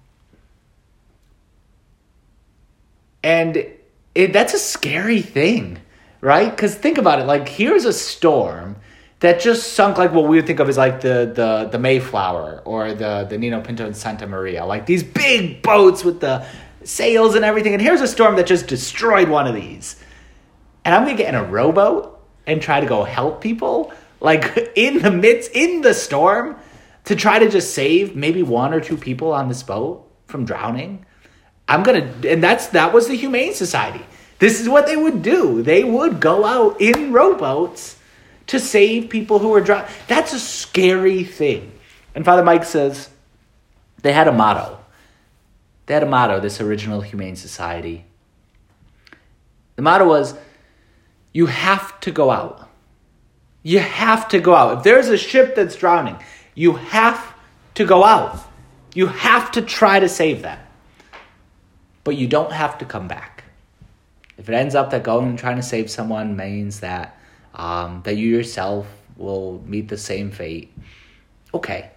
and 3.23 3.67
it, 4.15 4.33
that's 4.33 4.55
a 4.55 4.59
scary 4.59 5.23
thing 5.23 5.81
right? 6.21 6.51
Because 6.51 6.75
think 6.75 6.99
about 6.99 7.21
it. 7.21 7.25
Like 7.25 7.49
here's 7.49 7.85
a 7.85 7.93
storm 7.93 8.77
that 9.21 9.41
just 9.41 9.73
sunk 9.73 9.99
like 9.99 10.13
what 10.13 10.29
we 10.29 10.37
would 10.37 10.47
think 10.47 10.61
of 10.61 10.69
as 10.69 10.77
like 10.77 11.01
the 11.01 11.31
the 11.35 11.69
the 11.71 11.79
Mayflower 11.79 12.63
or 12.65 12.95
the 12.95 13.27
the 13.29 13.37
Niña 13.37 13.65
Pinta 13.65 13.85
and 13.85 13.97
Santa 13.97 14.27
Maria, 14.27 14.65
like 14.65 14.87
these 14.87 15.03
big 15.03 15.63
boats 15.63 16.05
with 16.05 16.21
the 16.21 16.47
sails 16.85 17.35
and 17.35 17.45
everything. 17.45 17.73
And 17.73 17.83
here's 17.83 18.01
a 18.01 18.09
storm 18.09 18.37
that 18.37 18.47
just 18.47 18.67
destroyed 18.67 19.29
one 19.29 19.47
of 19.47 19.55
these. 19.55 19.97
And 20.85 20.95
I'm 20.95 21.05
gonna 21.05 21.17
get 21.17 21.29
in 21.29 21.35
a 21.35 21.45
rowboat 21.45 22.19
and 22.47 22.63
try 22.63 22.81
to 22.81 22.87
go 22.87 23.05
help 23.05 23.41
people, 23.41 23.93
like 24.21 24.73
in 24.77 25.03
the 25.03 25.11
midst 25.11 25.51
in 25.53 25.83
the 25.83 25.95
storm, 25.95 26.58
to 27.09 27.17
try 27.17 27.39
to 27.39 27.49
just 27.49 27.73
save 27.73 28.15
maybe 28.15 28.43
one 28.43 28.75
or 28.75 28.81
two 28.81 28.99
people 28.99 29.33
on 29.33 29.49
this 29.49 29.63
boat 29.63 30.07
from 30.27 30.45
drowning. 30.45 31.07
I'm 31.67 31.83
gonna, 31.83 32.13
and 32.27 32.43
that's 32.43 32.67
that 32.69 32.93
was 32.93 33.09
the 33.09 33.15
Humane 33.15 33.55
Society. 33.55 34.05
This 34.39 34.61
is 34.61 34.69
what 34.69 34.85
they 34.85 34.95
would 34.95 35.23
do. 35.23 35.63
They 35.63 35.85
would 35.85 36.21
go 36.21 36.45
out 36.45 36.79
in 36.83 37.11
rowboats 37.15 37.97
to 38.49 38.61
save 38.61 39.09
people 39.09 39.39
who 39.39 39.49
were 39.49 39.63
drowning. 39.63 39.91
That's 40.07 40.35
a 40.35 40.39
scary 40.39 41.25
thing. 41.25 41.73
And 42.15 42.27
Father 42.27 42.45
Mike 42.45 42.65
says 42.65 43.09
they 44.03 44.13
had 44.13 44.29
a 44.29 44.33
motto. 44.33 44.79
They 45.87 45.95
had 45.95 46.03
a 46.03 46.07
motto, 46.07 46.41
this 46.41 46.61
original 46.61 47.01
Humane 47.01 47.37
Society. 47.37 48.05
The 49.77 49.83
motto 49.83 50.07
was 50.07 50.35
you 51.33 51.47
have 51.47 51.99
to 52.01 52.11
go 52.11 52.31
out. 52.31 52.69
You 53.63 53.79
have 53.79 54.29
to 54.29 54.41
go 54.41 54.55
out. 54.55 54.77
If 54.77 54.85
there's 54.85 55.09
a 55.09 55.17
ship 55.17 55.55
that's 55.55 55.75
drowning, 55.75 56.19
you 56.59 56.73
have 56.73 57.35
to 57.75 57.85
go 57.85 58.03
out. 58.03 58.37
You 58.93 59.07
have 59.07 59.53
to 59.53 59.63
try 59.63 60.01
to 60.01 60.09
save 60.09 60.43
them. 60.43 60.59
But 62.03 62.17
you 62.17 62.27
don't 62.27 62.51
have 62.51 62.79
to 62.79 62.85
come 62.85 63.07
back. 63.07 63.45
If 64.37 64.49
it 64.49 64.55
ends 64.55 64.75
up 64.75 64.91
that 64.91 65.05
going 65.05 65.29
and 65.29 65.39
trying 65.39 65.55
to 65.55 65.63
save 65.63 65.89
someone 65.89 66.37
means 66.37 66.81
that 66.81 67.17
um, 67.55 68.03
that 68.05 68.17
you 68.17 68.29
yourself 68.29 68.89
will 69.17 69.63
meet 69.67 69.87
the 69.89 69.97
same 69.97 70.33
fate, 70.33 70.73
okay. 71.55 71.91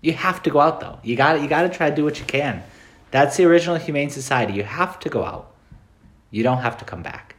You 0.00 0.12
have 0.12 0.44
to 0.44 0.50
go 0.50 0.60
out 0.60 0.78
though. 0.78 1.00
You 1.02 1.16
got 1.16 1.42
you 1.42 1.48
got 1.48 1.62
to 1.62 1.68
try 1.68 1.90
to 1.90 1.96
do 1.96 2.04
what 2.04 2.20
you 2.20 2.24
can. 2.24 2.62
That's 3.10 3.36
the 3.36 3.46
original 3.46 3.76
humane 3.76 4.10
society. 4.10 4.52
You 4.52 4.62
have 4.62 5.00
to 5.00 5.08
go 5.08 5.24
out. 5.24 5.52
You 6.30 6.44
don't 6.44 6.58
have 6.58 6.78
to 6.78 6.84
come 6.84 7.02
back. 7.02 7.34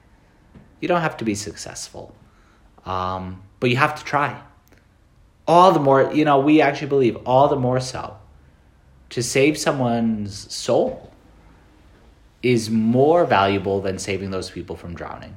You 0.82 0.90
don't 0.90 1.02
have 1.02 1.16
to 1.18 1.26
be 1.26 1.36
successful, 1.36 2.14
um, 2.86 3.44
but 3.62 3.70
you 3.70 3.78
have 3.78 3.96
to 3.96 4.04
try. 4.04 4.42
All 5.48 5.72
the 5.72 5.80
more, 5.80 6.12
you 6.14 6.26
know, 6.26 6.40
we 6.40 6.62
actually 6.62 6.88
believe 6.88 7.18
all 7.26 7.48
the 7.48 7.56
more 7.56 7.80
so 7.80 8.18
to 9.10 9.22
save 9.22 9.58
someone's 9.58 10.54
soul 10.54 11.12
is 12.42 12.70
more 12.70 13.26
valuable 13.26 13.82
than 13.82 13.98
saving 13.98 14.32
those 14.32 14.50
people 14.50 14.76
from 14.76 14.94
drowning. 14.94 15.36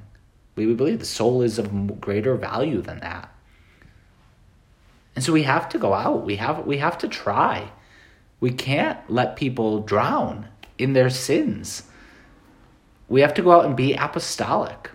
We, 0.57 0.75
believe 0.75 0.99
the 0.99 1.07
soul 1.07 1.43
is 1.43 1.59
of 1.59 2.01
greater 2.01 2.35
value 2.35 2.83
than 2.83 3.01
that. 3.01 3.33
And 5.15 5.25
so 5.25 5.33
we 5.33 5.45
have 5.45 5.69
to 5.71 5.79
go 5.79 5.95
out. 5.95 6.25
We 6.25 6.37
have 6.37 6.67
we 6.67 6.79
have 6.79 6.99
to 6.99 7.09
try. 7.09 7.71
We 8.41 8.51
can't 8.51 8.99
let 9.09 9.37
people 9.37 9.81
drown 9.81 10.49
in 10.77 10.93
their 10.93 11.11
sins. 11.11 11.85
We 13.09 13.21
have 13.23 13.35
to 13.35 13.43
go 13.43 13.53
out 13.53 13.65
and 13.65 13.77
be 13.77 13.95
apostolic. 13.95 14.91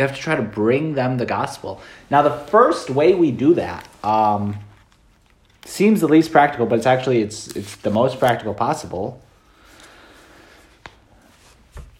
We 0.00 0.06
have 0.06 0.16
to 0.16 0.22
try 0.22 0.34
to 0.34 0.40
bring 0.40 0.94
them 0.94 1.18
the 1.18 1.26
gospel. 1.26 1.78
Now, 2.08 2.22
the 2.22 2.30
first 2.30 2.88
way 2.88 3.14
we 3.14 3.30
do 3.30 3.52
that 3.52 3.86
um, 4.02 4.56
seems 5.66 6.00
the 6.00 6.08
least 6.08 6.32
practical, 6.32 6.64
but 6.64 6.78
it's 6.78 6.86
actually 6.86 7.20
it's 7.20 7.48
it's 7.48 7.76
the 7.76 7.90
most 7.90 8.18
practical 8.18 8.54
possible. 8.54 9.20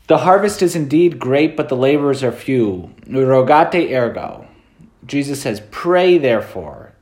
The 0.07 0.17
harvest 0.17 0.63
is 0.63 0.75
indeed 0.75 1.19
great, 1.19 1.59
but 1.59 1.69
the 1.69 1.77
laborers 1.77 2.25
are 2.25 2.33
few. 2.33 2.95
Rogate 3.07 3.93
ergo. 3.93 4.49
Jesus 5.05 5.43
says, 5.43 5.61
Pray 5.71 6.17
therefore, 6.17 6.93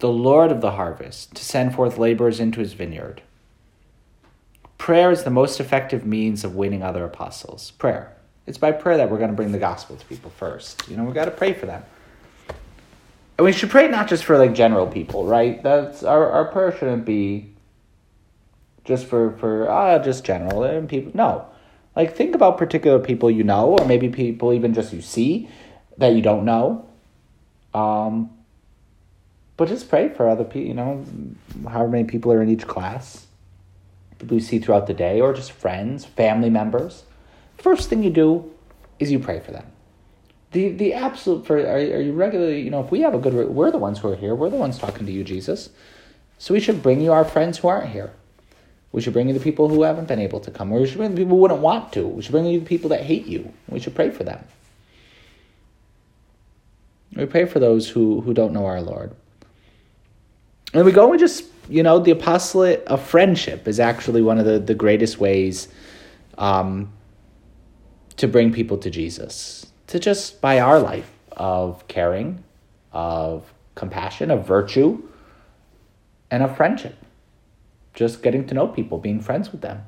the 0.00 0.10
Lord 0.10 0.50
of 0.50 0.60
the 0.60 0.72
harvest, 0.72 1.36
to 1.36 1.44
send 1.44 1.76
forth 1.76 1.96
laborers 1.96 2.40
into 2.40 2.58
his 2.58 2.72
vineyard. 2.72 3.22
Prayer 4.78 5.12
is 5.12 5.22
the 5.22 5.30
most 5.30 5.60
effective 5.60 6.04
means 6.04 6.42
of 6.42 6.56
winning 6.56 6.82
other 6.82 7.04
apostles. 7.04 7.70
Prayer. 7.70 8.16
It's 8.50 8.58
by 8.58 8.72
prayer 8.72 8.96
that 8.96 9.08
we're 9.08 9.18
going 9.18 9.30
to 9.30 9.36
bring 9.36 9.52
the 9.52 9.60
gospel 9.60 9.94
to 9.94 10.04
people 10.06 10.32
first. 10.32 10.88
You 10.88 10.96
know, 10.96 11.04
we 11.04 11.12
got 11.12 11.26
to 11.26 11.30
pray 11.30 11.52
for 11.52 11.66
them. 11.66 11.84
And 13.38 13.44
we 13.44 13.52
should 13.52 13.70
pray 13.70 13.86
not 13.86 14.08
just 14.08 14.24
for 14.24 14.36
like 14.36 14.54
general 14.54 14.88
people, 14.88 15.24
right? 15.24 15.62
That's 15.62 16.02
our, 16.02 16.28
our 16.28 16.46
prayer 16.46 16.76
shouldn't 16.76 17.04
be 17.04 17.54
just 18.84 19.06
for 19.06 19.36
for 19.36 19.70
ah 19.70 20.00
just 20.00 20.24
general 20.24 20.64
and 20.64 20.88
people. 20.88 21.12
No, 21.14 21.46
like, 21.94 22.16
think 22.16 22.34
about 22.34 22.58
particular 22.58 22.98
people 22.98 23.30
you 23.30 23.44
know, 23.44 23.78
or 23.78 23.86
maybe 23.86 24.08
people 24.08 24.52
even 24.52 24.74
just 24.74 24.92
you 24.92 25.00
see 25.00 25.48
that 25.98 26.08
you 26.08 26.20
don't 26.20 26.44
know. 26.44 26.88
Um, 27.72 28.30
but 29.56 29.68
just 29.68 29.88
pray 29.88 30.08
for 30.08 30.28
other 30.28 30.42
people, 30.42 30.66
you 30.66 30.74
know, 30.74 31.04
however 31.68 31.90
many 31.90 32.04
people 32.04 32.32
are 32.32 32.42
in 32.42 32.48
each 32.48 32.66
class, 32.66 33.28
people 34.18 34.34
you 34.34 34.42
see 34.42 34.58
throughout 34.58 34.88
the 34.88 34.94
day, 34.94 35.20
or 35.20 35.32
just 35.32 35.52
friends, 35.52 36.04
family 36.04 36.50
members. 36.50 37.04
First 37.60 37.88
thing 37.88 38.02
you 38.02 38.10
do 38.10 38.50
is 38.98 39.12
you 39.12 39.18
pray 39.18 39.40
for 39.40 39.52
them. 39.52 39.66
The 40.52 40.70
the 40.70 40.94
absolute 40.94 41.46
for 41.46 41.58
are, 41.58 41.76
are 41.76 42.00
you 42.00 42.12
regularly 42.12 42.60
you 42.60 42.70
know 42.70 42.82
if 42.82 42.90
we 42.90 43.00
have 43.02 43.14
a 43.14 43.18
good 43.18 43.34
we're 43.34 43.70
the 43.70 43.78
ones 43.78 44.00
who 44.00 44.08
are 44.08 44.16
here 44.16 44.34
we're 44.34 44.50
the 44.50 44.56
ones 44.56 44.78
talking 44.78 45.06
to 45.06 45.12
you 45.12 45.22
Jesus, 45.22 45.70
so 46.38 46.54
we 46.54 46.60
should 46.60 46.82
bring 46.82 47.00
you 47.00 47.12
our 47.12 47.24
friends 47.24 47.58
who 47.58 47.68
aren't 47.68 47.90
here. 47.90 48.12
We 48.92 49.00
should 49.00 49.12
bring 49.12 49.28
you 49.28 49.34
the 49.34 49.40
people 49.40 49.68
who 49.68 49.82
haven't 49.82 50.08
been 50.08 50.18
able 50.18 50.40
to 50.40 50.50
come. 50.50 50.72
Or 50.72 50.80
we 50.80 50.88
should 50.88 50.96
bring 50.96 51.10
the 51.10 51.18
people 51.18 51.36
who 51.36 51.42
wouldn't 51.42 51.60
want 51.60 51.92
to. 51.92 52.06
We 52.08 52.22
should 52.22 52.32
bring 52.32 52.46
you 52.46 52.58
the 52.58 52.66
people 52.66 52.88
that 52.90 53.02
hate 53.02 53.26
you. 53.26 53.52
We 53.68 53.78
should 53.78 53.94
pray 53.94 54.10
for 54.10 54.24
them. 54.24 54.44
We 57.14 57.26
pray 57.26 57.44
for 57.44 57.60
those 57.60 57.88
who, 57.88 58.20
who 58.22 58.34
don't 58.34 58.52
know 58.52 58.66
our 58.66 58.80
Lord. 58.80 59.14
And 60.72 60.84
we 60.84 60.92
go 60.92 61.02
and 61.02 61.12
we 61.12 61.18
just, 61.18 61.44
you 61.68 61.82
know, 61.82 61.98
the 62.00 62.10
apostolate 62.10 62.84
of 62.84 63.02
friendship 63.02 63.68
is 63.68 63.78
actually 63.78 64.22
one 64.22 64.38
of 64.38 64.44
the, 64.44 64.58
the 64.58 64.74
greatest 64.74 65.18
ways 65.18 65.68
um, 66.38 66.92
to 68.20 68.28
bring 68.28 68.52
people 68.52 68.76
to 68.76 68.90
Jesus. 68.90 69.66
To 69.86 69.98
just 69.98 70.42
by 70.42 70.60
our 70.60 70.78
life 70.78 71.10
of 71.32 71.88
caring, 71.88 72.44
of 72.92 73.50
compassion, 73.74 74.30
of 74.30 74.46
virtue, 74.46 75.02
and 76.30 76.42
of 76.42 76.54
friendship. 76.54 76.96
Just 77.94 78.22
getting 78.22 78.46
to 78.46 78.54
know 78.54 78.68
people, 78.68 78.98
being 78.98 79.20
friends 79.20 79.50
with 79.50 79.62
them. 79.62 79.84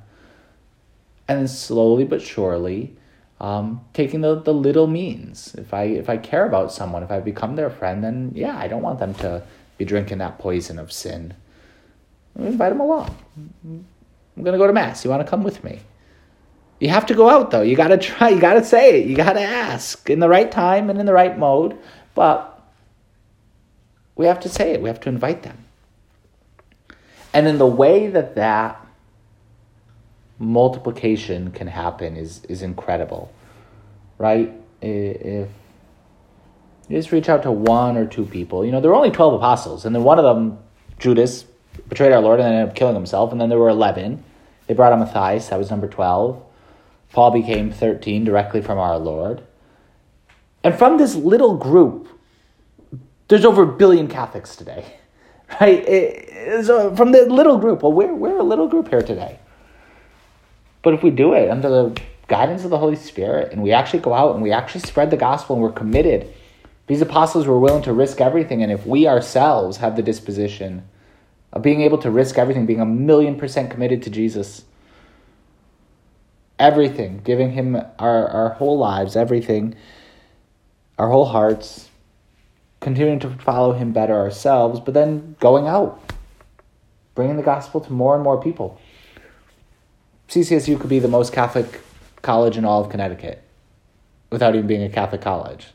And 1.28 1.40
then 1.40 1.46
slowly 1.46 2.04
but 2.04 2.22
surely, 2.22 2.96
um, 3.38 3.84
taking 3.92 4.22
the, 4.22 4.40
the 4.40 4.54
little 4.54 4.86
means. 4.86 5.54
If 5.56 5.74
I 5.74 5.82
if 5.84 6.08
I 6.08 6.16
care 6.16 6.46
about 6.46 6.72
someone, 6.72 7.02
if 7.02 7.10
I 7.10 7.20
become 7.20 7.56
their 7.56 7.70
friend, 7.70 8.02
then 8.02 8.32
yeah, 8.34 8.56
I 8.56 8.66
don't 8.66 8.82
want 8.82 8.98
them 8.98 9.12
to 9.16 9.42
be 9.76 9.84
drinking 9.84 10.18
that 10.18 10.38
poison 10.38 10.78
of 10.78 10.90
sin. 10.90 11.34
invite 12.38 12.70
them 12.70 12.80
along. 12.80 13.14
I'm 13.62 14.42
gonna 14.42 14.56
go 14.56 14.66
to 14.66 14.72
mass. 14.72 15.04
You 15.04 15.10
want 15.10 15.24
to 15.24 15.28
come 15.28 15.42
with 15.42 15.62
me? 15.62 15.80
You 16.82 16.88
have 16.88 17.06
to 17.06 17.14
go 17.14 17.30
out 17.30 17.52
though. 17.52 17.62
You 17.62 17.76
gotta 17.76 17.96
try. 17.96 18.30
You 18.30 18.40
gotta 18.40 18.64
say 18.64 18.98
it. 18.98 19.06
You 19.06 19.14
gotta 19.14 19.40
ask 19.40 20.10
in 20.10 20.18
the 20.18 20.28
right 20.28 20.50
time 20.50 20.90
and 20.90 20.98
in 20.98 21.06
the 21.06 21.12
right 21.12 21.38
mode. 21.38 21.78
But 22.16 22.60
we 24.16 24.26
have 24.26 24.40
to 24.40 24.48
say 24.48 24.72
it. 24.72 24.82
We 24.82 24.88
have 24.88 24.98
to 25.02 25.08
invite 25.08 25.44
them. 25.44 25.58
And 27.32 27.46
in 27.46 27.58
the 27.58 27.68
way 27.68 28.08
that 28.08 28.34
that 28.34 28.84
multiplication 30.40 31.52
can 31.52 31.68
happen 31.68 32.16
is 32.16 32.44
is 32.48 32.62
incredible, 32.62 33.32
right? 34.18 34.52
If 34.80 35.48
you 36.88 36.96
just 36.96 37.12
reach 37.12 37.28
out 37.28 37.44
to 37.44 37.52
one 37.52 37.96
or 37.96 38.06
two 38.06 38.24
people, 38.24 38.64
you 38.64 38.72
know, 38.72 38.80
there 38.80 38.90
were 38.90 38.96
only 38.96 39.12
twelve 39.12 39.34
apostles, 39.34 39.84
and 39.84 39.94
then 39.94 40.02
one 40.02 40.18
of 40.18 40.24
them, 40.24 40.58
Judas, 40.98 41.44
betrayed 41.88 42.10
our 42.10 42.20
Lord 42.20 42.40
and 42.40 42.48
ended 42.48 42.70
up 42.70 42.74
killing 42.74 42.96
himself, 42.96 43.30
and 43.30 43.40
then 43.40 43.50
there 43.50 43.58
were 43.60 43.68
eleven. 43.68 44.24
They 44.66 44.74
brought 44.74 44.92
on 44.92 44.98
Matthias, 44.98 45.46
that 45.50 45.60
was 45.60 45.70
number 45.70 45.86
twelve. 45.86 46.42
Paul 47.12 47.30
became 47.30 47.70
thirteen 47.70 48.24
directly 48.24 48.62
from 48.62 48.78
our 48.78 48.98
Lord. 48.98 49.42
And 50.64 50.74
from 50.74 50.96
this 50.96 51.14
little 51.14 51.56
group, 51.56 52.08
there's 53.28 53.44
over 53.44 53.62
a 53.62 53.66
billion 53.66 54.08
Catholics 54.08 54.56
today, 54.56 54.84
right? 55.60 55.86
It, 55.88 56.64
so 56.64 56.94
from 56.94 57.12
the 57.12 57.26
little 57.26 57.58
group, 57.58 57.82
well, 57.82 57.92
we're, 57.92 58.14
we're 58.14 58.38
a 58.38 58.42
little 58.42 58.68
group 58.68 58.88
here 58.88 59.02
today. 59.02 59.38
But 60.82 60.94
if 60.94 61.02
we 61.02 61.10
do 61.10 61.32
it 61.34 61.48
under 61.48 61.68
the 61.68 62.00
guidance 62.28 62.64
of 62.64 62.70
the 62.70 62.78
Holy 62.78 62.96
Spirit 62.96 63.52
and 63.52 63.62
we 63.62 63.72
actually 63.72 64.00
go 64.00 64.12
out 64.12 64.34
and 64.34 64.42
we 64.42 64.52
actually 64.52 64.80
spread 64.80 65.10
the 65.10 65.16
gospel 65.16 65.56
and 65.56 65.62
we're 65.62 65.72
committed, 65.72 66.32
these 66.88 67.00
apostles 67.00 67.46
were 67.46 67.58
willing 67.58 67.82
to 67.84 67.92
risk 67.92 68.20
everything. 68.20 68.62
And 68.62 68.72
if 68.72 68.86
we 68.86 69.06
ourselves 69.06 69.76
have 69.78 69.96
the 69.96 70.02
disposition 70.02 70.88
of 71.52 71.62
being 71.62 71.82
able 71.82 71.98
to 71.98 72.10
risk 72.10 72.38
everything, 72.38 72.66
being 72.66 72.80
a 72.80 72.86
million 72.86 73.36
percent 73.36 73.70
committed 73.70 74.02
to 74.02 74.10
Jesus, 74.10 74.64
everything, 76.62 77.20
giving 77.24 77.50
Him 77.52 77.76
our, 77.98 78.28
our 78.28 78.48
whole 78.50 78.78
lives, 78.78 79.16
everything, 79.16 79.74
our 80.96 81.10
whole 81.10 81.26
hearts, 81.26 81.90
continuing 82.80 83.18
to 83.18 83.30
follow 83.30 83.72
Him 83.72 83.92
better 83.92 84.14
ourselves, 84.14 84.78
but 84.80 84.94
then 84.94 85.36
going 85.40 85.66
out, 85.66 86.00
bringing 87.14 87.36
the 87.36 87.42
gospel 87.42 87.80
to 87.80 87.92
more 87.92 88.14
and 88.14 88.22
more 88.22 88.40
people. 88.40 88.80
CCSU 90.28 90.80
could 90.80 90.88
be 90.88 91.00
the 91.00 91.08
most 91.08 91.32
Catholic 91.32 91.80
college 92.22 92.56
in 92.56 92.64
all 92.64 92.82
of 92.82 92.90
Connecticut 92.90 93.42
without 94.30 94.54
even 94.54 94.66
being 94.66 94.82
a 94.82 94.88
Catholic 94.88 95.20
college. 95.20 95.66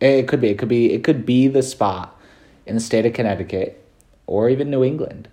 It 0.00 0.26
could 0.26 0.40
be. 0.40 0.48
It 0.50 0.58
could 0.58 0.68
be. 0.68 0.92
It 0.92 1.04
could 1.04 1.24
be 1.24 1.46
the 1.46 1.62
spot 1.62 2.20
in 2.66 2.74
the 2.74 2.80
state 2.80 3.06
of 3.06 3.12
Connecticut 3.14 3.82
or 4.26 4.50
even 4.50 4.68
New 4.68 4.82
England 4.82 5.28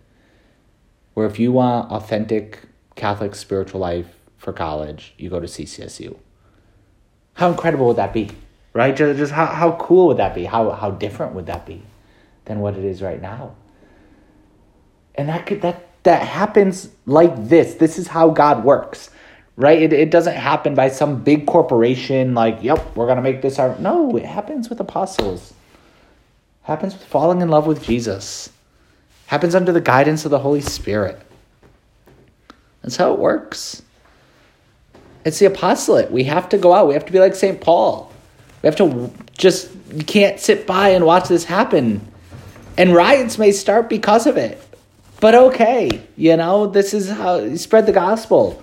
where 1.19 1.27
if 1.27 1.37
you 1.37 1.51
want 1.51 1.91
authentic 1.91 2.59
Catholic 2.95 3.35
spiritual 3.35 3.81
life 3.81 4.18
for 4.39 4.53
college, 4.53 5.13
you 5.17 5.29
go 5.29 5.39
to 5.39 5.45
CCSU. 5.45 6.17
How 7.33 7.51
incredible 7.51 7.87
would 7.87 7.97
that 7.97 8.13
be? 8.13 8.31
Right? 8.73 8.95
Just, 8.95 9.19
just 9.19 9.31
how, 9.31 9.45
how 9.45 9.73
cool 9.73 10.07
would 10.07 10.17
that 10.17 10.33
be? 10.33 10.45
How, 10.45 10.71
how 10.71 10.91
different 10.91 11.33
would 11.35 11.45
that 11.45 11.65
be 11.65 11.83
than 12.45 12.61
what 12.61 12.75
it 12.75 12.83
is 12.83 13.01
right 13.01 13.21
now? 13.21 13.55
And 15.15 15.29
that 15.29 15.45
could 15.45 15.61
that 15.61 15.85
that 16.03 16.25
happens 16.25 16.89
like 17.05 17.35
this. 17.49 17.75
This 17.75 17.99
is 17.99 18.07
how 18.07 18.29
God 18.29 18.63
works. 18.63 19.09
Right? 19.57 19.81
It, 19.81 19.91
it 19.91 20.09
doesn't 20.09 20.37
happen 20.37 20.73
by 20.73 20.87
some 20.87 21.21
big 21.21 21.45
corporation 21.45 22.33
like, 22.33 22.59
yep, 22.63 22.95
we're 22.95 23.07
gonna 23.07 23.21
make 23.21 23.41
this 23.41 23.59
our 23.59 23.77
no, 23.79 24.15
it 24.15 24.23
happens 24.23 24.69
with 24.69 24.79
apostles. 24.79 25.53
happens 26.61 26.93
with 26.93 27.03
falling 27.03 27.41
in 27.41 27.49
love 27.49 27.67
with 27.67 27.83
Jesus. 27.83 28.49
happens 29.27 29.53
under 29.55 29.73
the 29.73 29.81
guidance 29.81 30.23
of 30.23 30.31
the 30.31 30.39
Holy 30.39 30.61
Spirit. 30.61 31.19
That's 32.81 32.95
how 32.95 33.13
it 33.13 33.19
works. 33.19 33.81
It's 35.25 35.39
the 35.39 35.45
apostolate. 35.45 36.11
We 36.11 36.23
have 36.25 36.49
to 36.49 36.57
go 36.57 36.73
out. 36.73 36.87
We 36.87 36.93
have 36.93 37.05
to 37.05 37.11
be 37.11 37.19
like 37.19 37.35
St. 37.35 37.59
Paul. 37.59 38.11
We 38.61 38.67
have 38.67 38.75
to 38.77 39.11
just, 39.37 39.69
you 39.93 40.03
can't 40.03 40.39
sit 40.39 40.65
by 40.65 40.89
and 40.89 41.05
watch 41.05 41.27
this 41.27 41.43
happen. 41.43 42.05
And 42.77 42.93
riots 42.93 43.37
may 43.37 43.51
start 43.51 43.89
because 43.89 44.27
of 44.27 44.37
it. 44.37 44.61
But 45.19 45.35
okay, 45.35 46.01
you 46.15 46.37
know, 46.37 46.67
this 46.67 46.93
is 46.93 47.09
how 47.09 47.39
you 47.39 47.57
spread 47.57 47.85
the 47.85 47.91
gospel. 47.91 48.61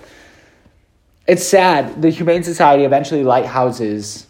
It's 1.27 1.45
sad. 1.45 2.01
The 2.01 2.09
Humane 2.09 2.43
Society 2.43 2.83
eventually 2.83 3.23
lighthouses 3.23 4.25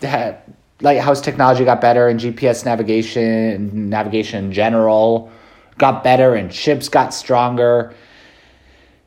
that 0.00 0.48
lighthouse 0.80 1.20
technology 1.20 1.64
got 1.64 1.80
better 1.80 2.08
and 2.08 2.18
GPS 2.18 2.64
navigation 2.64 3.22
and 3.22 3.90
navigation 3.90 4.46
in 4.46 4.52
general 4.52 5.30
got 5.78 6.04
better 6.04 6.34
and 6.34 6.52
ships 6.52 6.88
got 6.88 7.14
stronger 7.14 7.94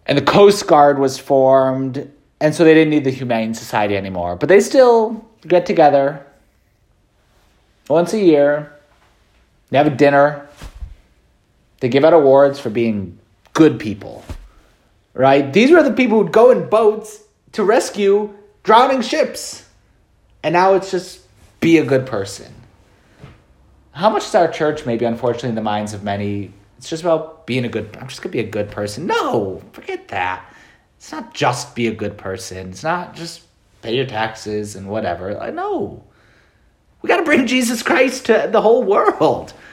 and 0.08 0.18
the 0.18 0.24
Coast 0.24 0.68
Guard 0.68 1.00
was 1.00 1.18
formed 1.18 2.12
and 2.40 2.54
so 2.54 2.64
they 2.64 2.74
didn't 2.74 2.92
need 2.92 3.04
the 3.04 3.12
Humane 3.12 3.54
Society 3.54 3.98
anymore. 3.98 4.36
But 4.36 4.50
they 4.50 4.60
still 4.60 5.26
get 5.42 5.66
together 5.66 6.26
once 7.90 8.14
a 8.14 8.20
year. 8.20 8.74
They 9.70 9.78
have 9.78 9.88
a 9.88 9.96
dinner. 9.96 10.48
They 11.80 11.90
give 11.90 12.06
out 12.06 12.14
awards 12.14 12.60
for 12.60 12.70
being 12.70 13.18
good 13.54 13.80
people. 13.80 14.24
Right? 15.14 15.52
These 15.52 15.72
were 15.72 15.82
the 15.82 15.94
people 15.94 16.22
who'd 16.22 16.32
go 16.32 16.52
in 16.52 16.70
boats 16.70 17.24
to 17.54 17.64
rescue 17.64 18.34
drowning 18.64 19.02
ships. 19.02 19.68
And 20.44 20.54
now 20.54 20.76
it's 20.76 20.92
just 20.92 21.22
be 21.60 21.80
a 21.80 21.86
good 21.86 22.06
person. 22.06 22.54
How 23.92 24.12
much 24.12 24.26
is 24.26 24.36
our 24.36 24.48
church, 24.48 24.86
maybe 24.86 25.06
unfortunately, 25.06 25.50
in 25.50 25.56
the 25.56 25.62
minds 25.62 25.94
of 25.94 26.04
many, 26.04 26.54
it's 26.78 26.88
just 26.88 27.02
about 27.02 27.48
being 27.48 27.66
a 27.66 27.70
good, 27.70 27.98
I'm 28.00 28.08
just 28.08 28.22
going 28.22 28.32
to 28.32 28.38
be 28.38 28.48
a 28.48 28.50
good 28.50 28.70
person. 28.70 29.08
No, 29.08 29.64
forget 29.72 30.08
that. 30.10 30.54
It's 30.98 31.12
not 31.12 31.34
just 31.34 31.76
be 31.76 31.88
a 31.88 31.94
good 31.94 32.18
person. 32.18 32.70
It's 32.70 32.84
not 32.84 33.16
just 33.16 33.44
pay 33.82 33.96
your 33.96 34.06
taxes 34.06 34.76
and 34.76 34.90
whatever. 34.90 35.34
Like, 35.34 35.54
no. 35.54 36.04
We 37.02 37.08
got 37.08 37.18
to 37.18 37.24
bring 37.24 37.48
Jesus 37.48 37.84
Christ 37.84 38.26
to 38.26 38.50
the 38.52 38.62
whole 38.62 38.84
world. 38.84 39.54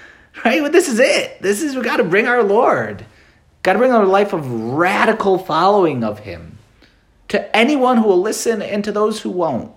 Right? 0.45 0.61
Well, 0.61 0.73
this 0.73 0.89
is 0.89 0.99
it. 0.99 1.41
This 1.43 1.63
is, 1.63 1.77
we 1.77 1.83
got 1.83 1.99
to 1.99 2.03
bring 2.05 2.27
our 2.27 2.43
Lord. 2.43 3.07
Got 3.63 3.75
to 3.75 3.79
bring 3.79 3.93
a 3.93 4.03
life 4.03 4.33
of 4.33 4.51
radical 4.51 5.39
following 5.39 6.03
of 6.03 6.19
Him 6.19 6.59
to 7.29 7.57
anyone 7.57 7.99
who 7.99 8.09
will 8.09 8.21
listen 8.21 8.61
and 8.61 8.83
to 8.83 8.91
those 8.91 9.21
who 9.21 9.31
won't. 9.31 9.73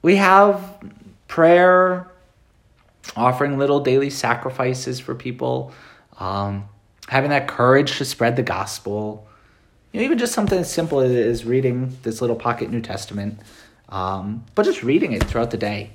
We 0.00 0.16
have 0.16 0.82
prayer, 1.28 2.10
offering 3.14 3.58
little 3.58 3.80
daily 3.80 4.10
sacrifices 4.10 5.00
for 5.00 5.14
people. 5.14 5.72
Um, 6.18 6.68
having 7.08 7.30
that 7.30 7.48
courage 7.48 7.96
to 7.98 8.04
spread 8.04 8.36
the 8.36 8.42
gospel. 8.42 9.26
You 9.92 10.00
know, 10.00 10.04
even 10.04 10.18
just 10.18 10.34
something 10.34 10.58
as 10.58 10.70
simple 10.70 11.00
as 11.00 11.44
reading 11.44 11.96
this 12.02 12.20
little 12.20 12.36
pocket 12.36 12.70
New 12.70 12.82
Testament, 12.82 13.40
um, 13.88 14.44
but 14.54 14.64
just 14.64 14.82
reading 14.82 15.12
it 15.12 15.24
throughout 15.24 15.50
the 15.50 15.56
day. 15.56 15.90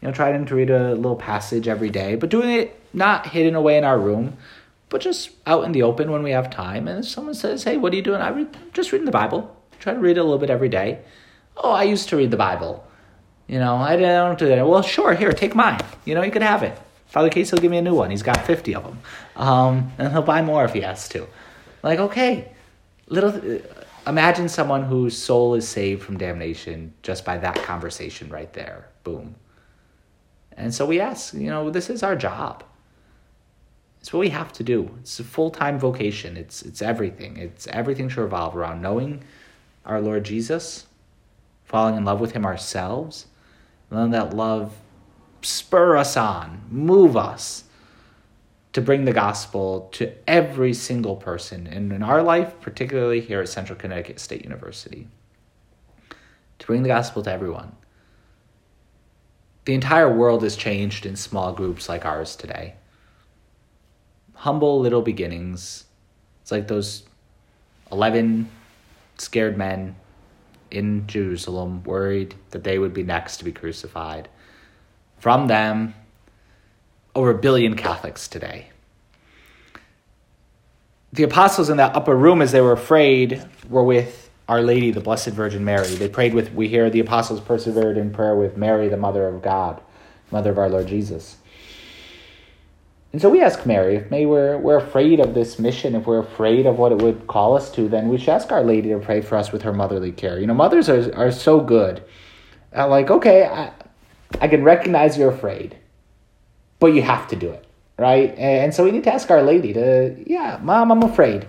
You 0.00 0.08
know, 0.08 0.14
trying 0.14 0.44
to 0.44 0.54
read 0.54 0.70
a 0.70 0.94
little 0.94 1.16
passage 1.16 1.68
every 1.68 1.90
day, 1.90 2.14
but 2.14 2.30
doing 2.30 2.50
it 2.50 2.80
not 2.92 3.26
hidden 3.26 3.54
away 3.54 3.76
in 3.76 3.84
our 3.84 3.98
room, 3.98 4.36
but 4.88 5.00
just 5.00 5.30
out 5.46 5.64
in 5.64 5.72
the 5.72 5.82
open 5.82 6.10
when 6.10 6.22
we 6.22 6.30
have 6.30 6.50
time. 6.50 6.86
And 6.86 7.04
if 7.04 7.10
someone 7.10 7.34
says, 7.34 7.64
"Hey, 7.64 7.76
what 7.76 7.92
are 7.92 7.96
you 7.96 8.02
doing?" 8.02 8.20
I 8.20 8.30
read, 8.30 8.56
just 8.72 8.92
reading 8.92 9.06
the 9.06 9.12
Bible. 9.12 9.56
Try 9.80 9.94
to 9.94 10.00
read 10.00 10.16
it 10.16 10.20
a 10.20 10.24
little 10.24 10.38
bit 10.38 10.50
every 10.50 10.68
day. 10.68 11.00
Oh, 11.56 11.72
I 11.72 11.82
used 11.82 12.08
to 12.10 12.16
read 12.16 12.30
the 12.30 12.36
Bible. 12.36 12.84
You 13.48 13.58
know, 13.58 13.76
I 13.76 13.96
don't 13.96 14.38
do 14.38 14.46
that. 14.46 14.66
Well, 14.66 14.82
sure, 14.82 15.14
here, 15.14 15.32
take 15.32 15.54
mine. 15.54 15.80
You 16.04 16.14
know, 16.14 16.22
you 16.22 16.30
can 16.30 16.42
have 16.42 16.62
it. 16.62 16.78
Father 17.12 17.28
Case, 17.28 17.50
he'll 17.50 17.60
give 17.60 17.70
me 17.70 17.76
a 17.76 17.82
new 17.82 17.94
one. 17.94 18.10
He's 18.10 18.22
got 18.22 18.46
50 18.46 18.74
of 18.74 18.84
them. 18.84 18.98
Um, 19.36 19.92
and 19.98 20.10
he'll 20.10 20.22
buy 20.22 20.40
more 20.40 20.64
if 20.64 20.72
he 20.72 20.80
has 20.80 21.10
to. 21.10 21.28
Like, 21.82 21.98
okay, 21.98 22.48
little. 23.06 23.60
Imagine 24.06 24.48
someone 24.48 24.84
whose 24.84 25.16
soul 25.16 25.54
is 25.54 25.68
saved 25.68 26.02
from 26.02 26.16
damnation 26.16 26.94
just 27.02 27.26
by 27.26 27.36
that 27.36 27.56
conversation 27.56 28.30
right 28.30 28.50
there. 28.54 28.88
Boom. 29.04 29.34
And 30.56 30.74
so 30.74 30.86
we 30.86 31.00
ask, 31.00 31.34
you 31.34 31.50
know, 31.50 31.68
this 31.68 31.90
is 31.90 32.02
our 32.02 32.16
job. 32.16 32.64
It's 34.00 34.10
what 34.10 34.20
we 34.20 34.30
have 34.30 34.50
to 34.54 34.64
do. 34.64 34.96
It's 35.00 35.20
a 35.20 35.24
full 35.24 35.50
time 35.50 35.78
vocation. 35.78 36.38
It's 36.38 36.62
it's 36.62 36.80
everything. 36.80 37.36
It's 37.36 37.66
everything 37.66 38.08
to 38.08 38.22
revolve 38.22 38.56
around 38.56 38.80
knowing 38.80 39.22
our 39.84 40.00
Lord 40.00 40.24
Jesus, 40.24 40.86
falling 41.66 41.94
in 41.94 42.06
love 42.06 42.20
with 42.22 42.32
Him 42.32 42.46
ourselves, 42.46 43.26
and 43.90 43.98
then 43.98 44.10
that 44.12 44.34
love 44.34 44.72
spur 45.42 45.96
us 45.96 46.16
on, 46.16 46.62
move 46.70 47.16
us 47.16 47.64
to 48.72 48.80
bring 48.80 49.04
the 49.04 49.12
gospel 49.12 49.88
to 49.92 50.12
every 50.28 50.72
single 50.72 51.16
person 51.16 51.66
and 51.66 51.92
in 51.92 52.02
our 52.02 52.22
life, 52.22 52.58
particularly 52.60 53.20
here 53.20 53.40
at 53.40 53.48
Central 53.48 53.78
Connecticut 53.78 54.18
State 54.18 54.44
University. 54.44 55.08
To 56.58 56.66
bring 56.66 56.82
the 56.82 56.88
gospel 56.88 57.22
to 57.24 57.30
everyone. 57.32 57.72
the 59.64 59.74
entire 59.74 60.12
world 60.12 60.42
is 60.42 60.56
changed 60.56 61.06
in 61.06 61.14
small 61.16 61.52
groups 61.52 61.88
like 61.88 62.04
ours 62.04 62.34
today. 62.34 62.74
Humble 64.34 64.80
little 64.80 65.02
beginnings. 65.02 65.84
It's 66.40 66.50
like 66.50 66.66
those 66.66 67.04
11 67.92 68.48
scared 69.18 69.56
men 69.56 69.94
in 70.70 71.06
Jerusalem, 71.06 71.82
worried 71.84 72.34
that 72.50 72.64
they 72.64 72.78
would 72.78 72.94
be 72.94 73.02
next 73.02 73.36
to 73.36 73.44
be 73.44 73.52
crucified. 73.52 74.28
From 75.22 75.46
them, 75.46 75.94
over 77.14 77.30
a 77.30 77.38
billion 77.38 77.76
Catholics 77.76 78.26
today. 78.26 78.70
The 81.12 81.22
apostles 81.22 81.70
in 81.70 81.76
that 81.76 81.94
upper 81.94 82.16
room, 82.16 82.42
as 82.42 82.50
they 82.50 82.60
were 82.60 82.72
afraid, 82.72 83.40
were 83.68 83.84
with 83.84 84.30
Our 84.48 84.62
Lady, 84.62 84.90
the 84.90 84.98
Blessed 84.98 85.28
Virgin 85.28 85.64
Mary. 85.64 85.94
They 85.94 86.08
prayed 86.08 86.34
with, 86.34 86.52
we 86.54 86.66
hear 86.66 86.90
the 86.90 86.98
apostles 86.98 87.38
persevered 87.40 87.98
in 87.98 88.10
prayer 88.10 88.34
with 88.34 88.56
Mary, 88.56 88.88
the 88.88 88.96
Mother 88.96 89.28
of 89.28 89.42
God, 89.42 89.80
Mother 90.32 90.50
of 90.50 90.58
our 90.58 90.68
Lord 90.68 90.88
Jesus. 90.88 91.36
And 93.12 93.22
so 93.22 93.30
we 93.30 93.42
ask 93.42 93.64
Mary, 93.64 93.94
if 93.94 94.10
maybe 94.10 94.26
we're, 94.26 94.58
we're 94.58 94.78
afraid 94.78 95.20
of 95.20 95.34
this 95.34 95.56
mission, 95.56 95.94
if 95.94 96.04
we're 96.04 96.18
afraid 96.18 96.66
of 96.66 96.78
what 96.80 96.90
it 96.90 96.98
would 96.98 97.28
call 97.28 97.56
us 97.56 97.70
to, 97.76 97.88
then 97.88 98.08
we 98.08 98.18
should 98.18 98.30
ask 98.30 98.50
Our 98.50 98.64
Lady 98.64 98.88
to 98.88 98.98
pray 98.98 99.20
for 99.20 99.36
us 99.36 99.52
with 99.52 99.62
her 99.62 99.72
motherly 99.72 100.10
care. 100.10 100.40
You 100.40 100.48
know, 100.48 100.54
mothers 100.54 100.88
are, 100.88 101.14
are 101.14 101.30
so 101.30 101.60
good. 101.60 102.02
Uh, 102.76 102.88
like, 102.88 103.08
okay, 103.08 103.44
I, 103.44 103.70
I 104.40 104.48
can 104.48 104.64
recognize 104.64 105.16
you're 105.16 105.30
afraid, 105.30 105.76
but 106.78 106.88
you 106.88 107.02
have 107.02 107.28
to 107.28 107.36
do 107.36 107.50
it, 107.50 107.64
right? 107.98 108.34
And 108.36 108.74
so 108.74 108.84
we 108.84 108.90
need 108.90 109.04
to 109.04 109.14
ask 109.14 109.30
Our 109.30 109.42
Lady 109.42 109.72
to, 109.72 110.16
yeah, 110.26 110.58
Mom, 110.62 110.90
I'm 110.90 111.02
afraid. 111.02 111.46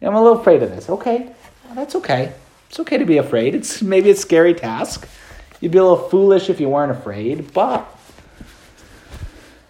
I'm 0.00 0.14
a 0.14 0.22
little 0.22 0.40
afraid 0.40 0.62
of 0.62 0.70
this. 0.70 0.90
Okay, 0.90 1.32
well, 1.64 1.74
that's 1.74 1.94
okay. 1.96 2.32
It's 2.68 2.80
okay 2.80 2.98
to 2.98 3.04
be 3.04 3.18
afraid. 3.18 3.54
It's 3.54 3.82
maybe 3.82 4.10
a 4.10 4.16
scary 4.16 4.54
task. 4.54 5.08
You'd 5.60 5.72
be 5.72 5.78
a 5.78 5.84
little 5.84 6.08
foolish 6.08 6.50
if 6.50 6.58
you 6.58 6.68
weren't 6.68 6.90
afraid, 6.90 7.52
but 7.52 7.86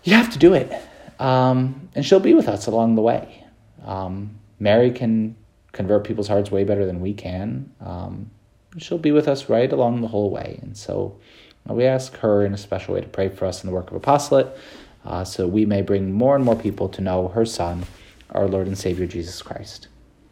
you 0.05 0.15
have 0.15 0.31
to 0.33 0.39
do 0.39 0.55
it 0.55 0.73
um, 1.23 1.89
and 1.95 2.05
she'll 2.05 2.21
be 2.21 2.35
with 2.35 2.49
us 2.49 2.67
along 2.67 2.97
the 2.97 3.03
way. 3.03 3.45
Um, 3.85 4.39
Mary 4.59 4.91
can 4.91 5.37
convert 5.71 6.05
people's 6.05 6.29
hearts 6.29 6.51
way 6.51 6.65
better 6.65 6.85
than 6.85 7.01
we 7.01 7.15
can. 7.15 7.73
Um, 7.81 8.31
she'll 8.77 8.99
be 8.99 9.13
with 9.13 9.29
us 9.29 9.49
right 9.49 9.73
along 9.73 10.01
the 10.01 10.09
whole 10.09 10.31
way. 10.31 10.59
And 10.63 10.77
so 10.77 11.17
we 11.67 11.85
ask 11.85 12.17
her 12.19 12.45
in 12.45 12.53
a 12.55 12.59
special 12.59 12.95
way 12.95 13.01
to 13.01 13.09
pray 13.09 13.29
for 13.29 13.47
us 13.47 13.63
in 13.63 13.71
the 13.71 13.75
work 13.75 13.91
of 13.91 13.97
apostolate 13.97 14.57
uh, 15.05 15.25
so 15.25 15.47
we 15.47 15.65
may 15.67 15.83
bring 15.83 16.13
more 16.13 16.37
and 16.37 16.45
more 16.45 16.57
people 16.57 16.89
to 16.89 17.01
know 17.01 17.29
her 17.29 17.45
Son, 17.45 17.85
our 18.31 18.47
Lord 18.47 18.67
and 18.67 18.79
Savior 18.79 19.07
Jesus 19.07 19.43
Christ. 19.43 19.89